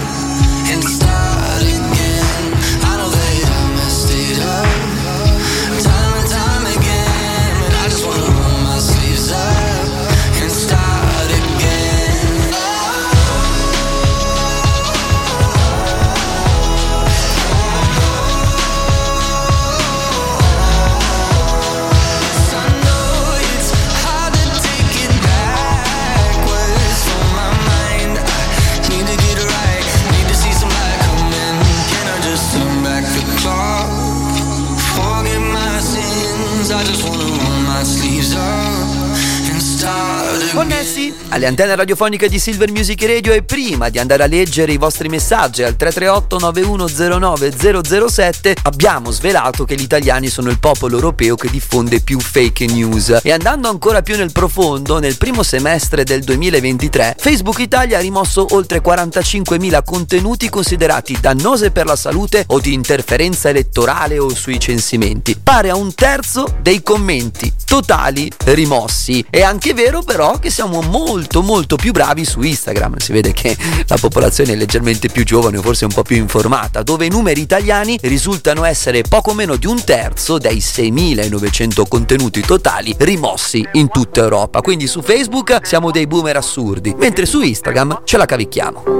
Antenne 41.49 41.75
radiofoniche 41.75 42.29
di 42.29 42.37
Silver 42.37 42.71
Music 42.71 43.03
Radio 43.05 43.33
e 43.33 43.41
prima 43.41 43.89
di 43.89 43.97
andare 43.97 44.21
a 44.21 44.27
leggere 44.27 44.71
i 44.71 44.77
vostri 44.77 45.09
messaggi 45.09 45.63
al 45.63 45.75
338 45.75 46.37
9109 46.37 48.07
007 48.07 48.55
abbiamo 48.61 49.09
svelato 49.09 49.65
che 49.65 49.73
gli 49.73 49.81
italiani 49.81 50.27
sono 50.27 50.51
il 50.51 50.59
popolo 50.59 50.97
europeo 50.97 51.35
che 51.35 51.49
diffonde 51.49 52.01
più 52.01 52.19
fake 52.19 52.67
news. 52.67 53.21
E 53.23 53.31
andando 53.31 53.67
ancora 53.67 54.03
più 54.03 54.15
nel 54.15 54.31
profondo 54.31 54.99
nel 54.99 55.17
primo 55.17 55.41
semestre 55.41 56.03
del 56.03 56.21
2023 56.21 57.15
Facebook 57.17 57.57
Italia 57.57 57.97
ha 57.97 58.01
rimosso 58.01 58.45
oltre 58.51 58.79
45.000 58.79 59.81
contenuti 59.83 60.49
considerati 60.49 61.17
dannose 61.19 61.71
per 61.71 61.87
la 61.87 61.95
salute 61.95 62.43
o 62.49 62.59
di 62.59 62.73
interferenza 62.73 63.49
elettorale 63.49 64.19
o 64.19 64.29
sui 64.29 64.59
censimenti. 64.59 65.35
Pare 65.35 65.71
a 65.71 65.75
un 65.75 65.95
terzo 65.95 66.57
dei 66.61 66.83
commenti 66.83 67.51
totali 67.65 68.31
rimossi. 68.45 69.25
È 69.27 69.41
anche 69.41 69.73
vero 69.73 70.03
però 70.03 70.37
che 70.37 70.51
siamo 70.51 70.81
molto 70.81 71.37
molto 71.41 71.75
più 71.75 71.91
bravi 71.91 72.25
su 72.25 72.41
Instagram 72.41 72.97
si 72.97 73.11
vede 73.11 73.33
che 73.33 73.55
la 73.87 73.97
popolazione 73.97 74.53
è 74.53 74.55
leggermente 74.55 75.09
più 75.09 75.23
giovane 75.23 75.59
forse 75.59 75.85
un 75.85 75.91
po' 75.91 76.03
più 76.03 76.15
informata 76.15 76.83
dove 76.83 77.05
i 77.05 77.09
numeri 77.09 77.41
italiani 77.41 77.97
risultano 78.01 78.63
essere 78.65 79.01
poco 79.01 79.33
meno 79.33 79.55
di 79.55 79.67
un 79.67 79.83
terzo 79.83 80.37
dei 80.37 80.57
6.900 80.57 81.87
contenuti 81.87 82.41
totali 82.41 82.95
rimossi 82.99 83.67
in 83.73 83.89
tutta 83.89 84.21
Europa 84.21 84.61
quindi 84.61 84.87
su 84.87 85.01
Facebook 85.01 85.59
siamo 85.63 85.91
dei 85.91 86.07
boomer 86.07 86.37
assurdi 86.37 86.95
mentre 86.97 87.25
su 87.25 87.41
Instagram 87.41 88.01
ce 88.03 88.17
la 88.17 88.25
cavicchiamo 88.25 88.99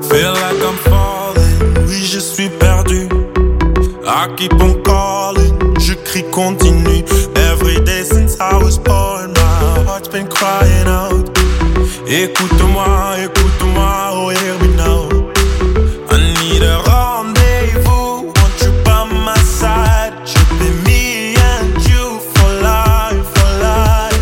Feel 0.00 0.32
like 0.32 0.62
I'm 0.62 0.76
falling, 0.88 1.86
oui 1.86 2.02
je 2.02 2.20
suis 2.20 2.48
perdu. 2.48 3.08
I 4.04 4.32
keep 4.36 4.52
on 4.60 4.80
calling, 4.82 5.76
je 5.78 5.94
crie 6.02 6.24
continue. 6.30 6.77
Écoute-moi, 12.20 13.14
écoute-moi, 13.22 14.10
oh 14.10 14.30
here 14.30 14.58
we 14.60 14.68
know. 14.74 15.08
I 16.10 16.16
need 16.42 16.64
a 16.64 16.82
rendezvous, 16.90 18.32
want 18.34 18.60
you 18.60 18.72
by 18.82 19.04
my 19.04 19.38
side? 19.38 20.14
Should 20.26 20.50
be 20.58 20.68
me 20.84 21.36
and 21.36 21.76
you 21.88 22.18
for 22.34 22.50
life, 22.60 23.24
for 23.34 23.50
life. 23.62 24.18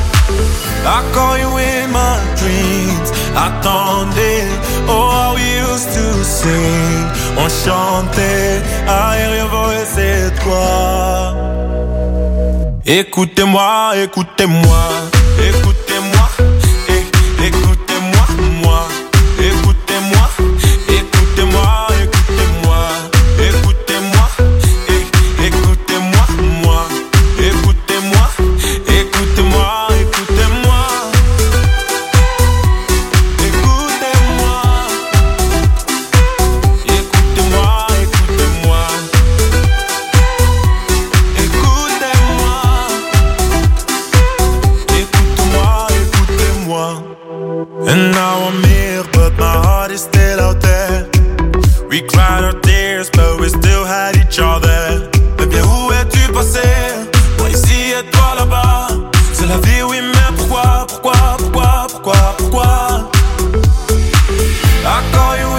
I 0.85 1.01
call 1.15 1.39
you 1.39 1.49
in 1.57 1.91
my 1.91 2.21
dreams. 2.37 3.09
Attendez, 3.35 4.45
oh, 4.87 5.09
how 5.09 5.35
we 5.35 5.47
used 5.73 5.89
to 5.97 6.23
sing. 6.23 7.07
On 7.39 7.49
chantait, 7.49 8.61
arrière 8.87 9.49
c'est 9.87 10.35
toi. 10.43 11.35
Écoutez-moi, 12.85 13.95
écoutez-moi, 13.97 14.85
écoutez-moi, 15.41 15.76
call 65.17 65.37
you 65.39 65.56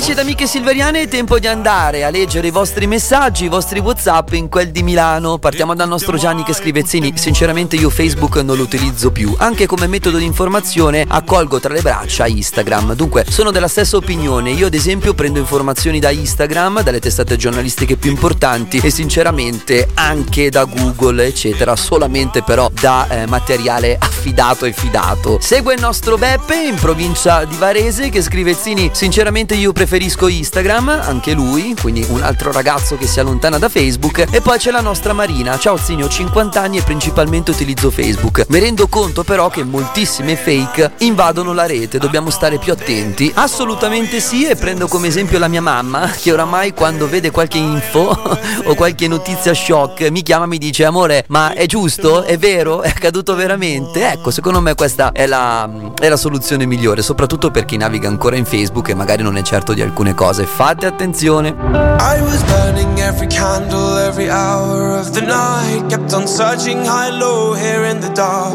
Amici 0.00 0.16
ed 0.18 0.24
amiche 0.24 0.46
silveriane, 0.46 1.02
è 1.02 1.08
tempo 1.08 1.38
di 1.38 1.46
andare 1.46 2.04
a 2.04 2.08
leggere 2.08 2.46
i 2.46 2.50
vostri 2.50 2.86
messaggi, 2.86 3.44
i 3.44 3.48
vostri 3.48 3.80
WhatsApp 3.80 4.32
in 4.32 4.48
quel 4.48 4.70
di 4.70 4.82
Milano. 4.82 5.36
Partiamo 5.36 5.74
dal 5.74 5.88
nostro 5.88 6.16
Gianni 6.16 6.42
che 6.42 6.54
scrive: 6.54 6.86
Zini, 6.86 7.12
sinceramente 7.16 7.76
io 7.76 7.90
Facebook 7.90 8.36
non 8.36 8.56
lo 8.56 8.62
utilizzo 8.62 9.10
più. 9.10 9.34
Anche 9.36 9.66
come 9.66 9.86
metodo 9.88 10.16
di 10.16 10.24
informazione 10.24 11.04
accolgo 11.06 11.60
tra 11.60 11.74
le 11.74 11.82
braccia 11.82 12.26
Instagram. 12.26 12.94
Dunque, 12.94 13.26
sono 13.28 13.50
della 13.50 13.68
stessa 13.68 13.98
opinione. 13.98 14.52
Io, 14.52 14.68
ad 14.68 14.74
esempio, 14.74 15.12
prendo 15.12 15.38
informazioni 15.38 15.98
da 15.98 16.08
Instagram, 16.08 16.82
dalle 16.82 16.98
testate 16.98 17.36
giornalistiche 17.36 17.96
più 17.96 18.10
importanti 18.10 18.78
e 18.78 18.88
sinceramente 18.88 19.86
anche 19.92 20.48
da 20.48 20.64
Google, 20.64 21.26
eccetera. 21.26 21.76
Solamente 21.76 22.42
però 22.42 22.70
da 22.72 23.06
eh, 23.06 23.26
materiale 23.26 23.98
affidato 24.00 24.64
e 24.64 24.72
fidato. 24.72 25.36
Segue 25.42 25.74
il 25.74 25.80
nostro 25.80 26.16
Beppe 26.16 26.54
in 26.54 26.76
provincia 26.76 27.44
di 27.44 27.56
Varese 27.58 28.08
che 28.08 28.22
scrive: 28.22 28.54
Zini, 28.54 28.88
sinceramente 28.94 29.54
io 29.54 29.72
preferisco 29.72 29.88
Instagram, 29.96 30.88
anche 30.88 31.32
lui, 31.32 31.74
quindi 31.80 32.04
un 32.08 32.22
altro 32.22 32.52
ragazzo 32.52 32.96
che 32.96 33.06
si 33.06 33.20
allontana 33.20 33.58
da 33.58 33.68
Facebook. 33.68 34.26
E 34.30 34.40
poi 34.40 34.58
c'è 34.58 34.70
la 34.70 34.80
nostra 34.80 35.12
Marina. 35.12 35.58
Ciao 35.58 35.76
Zini, 35.76 36.02
ho 36.02 36.08
50 36.08 36.60
anni 36.60 36.78
e 36.78 36.82
principalmente 36.82 37.50
utilizzo 37.50 37.90
Facebook. 37.90 38.46
Mi 38.48 38.58
rendo 38.58 38.86
conto 38.88 39.24
però 39.24 39.48
che 39.48 39.64
moltissime 39.64 40.36
fake 40.36 40.92
invadono 40.98 41.52
la 41.52 41.66
rete, 41.66 41.98
dobbiamo 41.98 42.30
stare 42.30 42.58
più 42.58 42.72
attenti. 42.72 43.30
Assolutamente 43.34 44.20
sì, 44.20 44.46
e 44.46 44.56
prendo 44.56 44.86
come 44.86 45.08
esempio 45.08 45.38
la 45.38 45.48
mia 45.48 45.62
mamma, 45.62 46.10
che 46.10 46.32
oramai 46.32 46.72
quando 46.72 47.08
vede 47.08 47.30
qualche 47.30 47.58
info 47.58 48.08
o 48.64 48.74
qualche 48.74 49.08
notizia 49.08 49.54
shock 49.54 50.08
mi 50.10 50.22
chiama 50.22 50.44
e 50.44 50.48
mi 50.48 50.58
dice 50.58 50.84
amore, 50.84 51.24
ma 51.28 51.52
è 51.52 51.66
giusto? 51.66 52.22
È 52.22 52.38
vero? 52.38 52.82
È 52.82 52.88
accaduto 52.88 53.34
veramente? 53.34 54.10
Ecco, 54.10 54.30
secondo 54.30 54.60
me 54.60 54.74
questa 54.74 55.12
è 55.12 55.26
la, 55.26 55.68
è 55.98 56.08
la 56.08 56.16
soluzione 56.16 56.66
migliore, 56.66 57.02
soprattutto 57.02 57.50
per 57.50 57.64
chi 57.64 57.76
naviga 57.76 58.08
ancora 58.08 58.36
in 58.36 58.44
Facebook 58.44 58.88
e 58.88 58.94
magari 58.94 59.22
non 59.22 59.36
è 59.36 59.42
certo 59.42 59.72
di 59.72 59.79
alcune 59.82 60.14
cose. 60.14 60.44
Fate 60.44 60.86
attenzione. 60.86 61.54
I 62.00 62.20
was 62.22 62.42
burning 62.44 63.00
every 63.00 63.26
candle 63.28 63.96
every 63.98 64.28
hour 64.30 64.96
of 64.96 65.12
the 65.14 65.22
night. 65.22 65.88
Kept 65.90 66.12
on 66.12 66.26
searching 66.26 66.84
high, 66.84 67.10
low, 67.10 67.54
here 67.54 67.84
in 67.84 68.00
the 68.00 68.10
dark. 68.10 68.54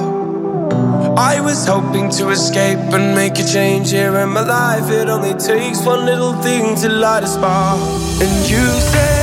I 1.17 1.39
was 1.39 1.65
hoping 1.65 2.09
to 2.17 2.29
escape 2.29 2.79
and 2.93 3.15
make 3.15 3.39
a 3.39 3.45
change 3.45 3.91
here 3.91 4.15
in 4.17 4.29
my 4.29 4.41
life. 4.41 4.89
It 4.89 5.07
only 5.07 5.33
takes 5.33 5.85
one 5.85 6.05
little 6.05 6.33
thing 6.41 6.75
to 6.81 6.89
light 6.89 7.23
a 7.23 7.27
spark. 7.27 7.79
And 8.21 8.49
you 8.49 8.65
said, 8.91 9.14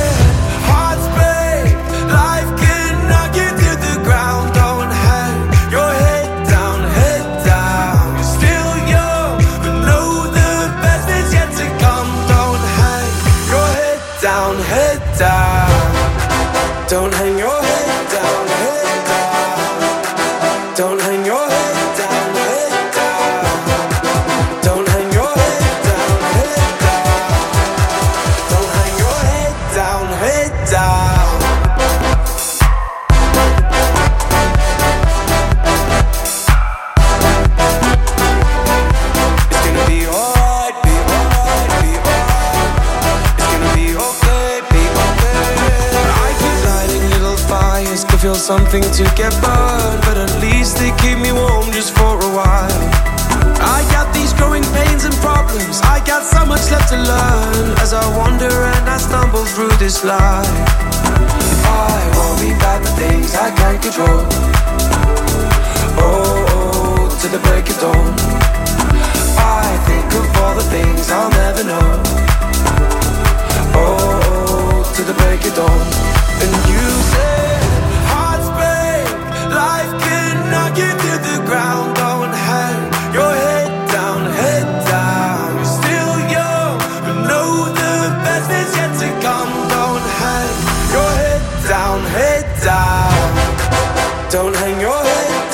Don't 94.33 94.55
hang 94.55 94.81
your 94.81 95.03
head 95.03 95.52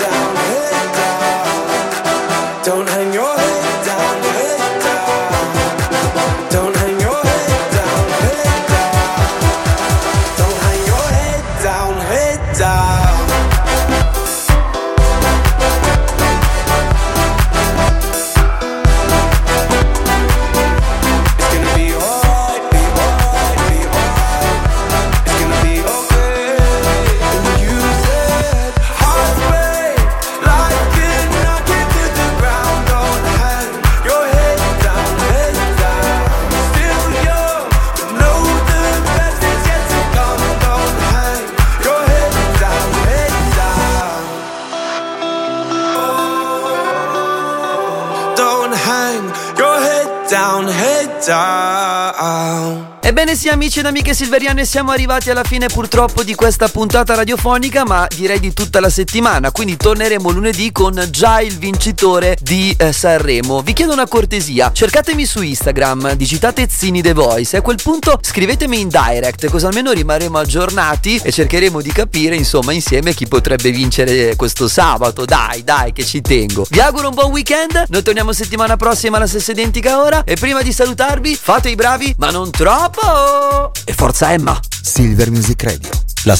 amici 53.70 53.80
ed 53.82 53.86
amiche 53.86 54.16
silveriane 54.16 54.66
siamo 54.66 54.90
arrivati 54.90 55.30
alla 55.30 55.44
fine 55.44 55.68
purtroppo 55.68 56.24
di 56.24 56.34
questa 56.34 56.68
puntata 56.70 57.14
radiofonica 57.14 57.86
ma 57.86 58.08
direi 58.16 58.40
di 58.40 58.52
tutta 58.52 58.80
la 58.80 58.90
settimana 58.90 59.52
quindi 59.52 59.78
torneremo 59.78 60.32
lunedì 60.32 60.72
con 60.72 61.08
già 61.12 61.40
il 61.42 61.56
vincitore 61.56 62.36
di 62.42 62.76
eh, 62.76 62.92
Sanremo. 62.92 63.62
Vi 63.62 63.74
chiedo 63.74 63.94
una 63.94 64.08
cortesia 64.08 64.72
cercatemi 64.74 65.24
su 65.24 65.44
Instagram 65.44 66.14
digitate 66.14 66.68
Zini 66.68 67.04
The 67.04 67.14
Voice 67.14 67.58
e 67.58 67.60
a 67.60 67.62
quel 67.62 67.78
punto 67.84 68.18
scrivetemi 68.20 68.80
in 68.80 68.88
direct 68.88 69.48
così 69.50 69.66
almeno 69.66 69.92
rimarremo 69.92 70.40
aggiornati 70.40 71.20
e 71.22 71.32
cercheremo 71.32 71.80
di 71.80 71.92
capire 71.92 72.36
insomma 72.36 72.72
insieme 72.72 73.14
chi 73.14 73.28
potrebbe 73.28 73.70
vincere 73.70 74.36
questo 74.36 74.68
sabato. 74.68 75.26
Dai 75.26 75.64
dai 75.64 75.94
che 75.94 76.04
ci 76.04 76.22
tengo. 76.22 76.66
Vi 76.68 76.80
auguro 76.80 77.10
un 77.10 77.14
buon 77.14 77.32
weekend 77.32 77.86
noi 77.90 78.02
torniamo 78.02 78.34
settimana 78.34 78.78
prossima 78.78 79.18
alla 79.18 79.28
stessa 79.28 79.52
identica 79.52 80.02
ora 80.02 80.24
e 80.24 80.38
prima 80.38 80.64
di 80.64 80.74
salutarvi 80.74 81.36
fate 81.36 81.70
i 81.70 81.76
bravi 81.76 82.16
ma 82.18 82.32
non 82.32 82.50
troppo 82.50 83.59
e 83.86 83.94
forza 83.94 84.32
Emma. 84.32 84.60
Silver 84.82 85.30
Music 85.32 85.64
Radio. 85.64 85.90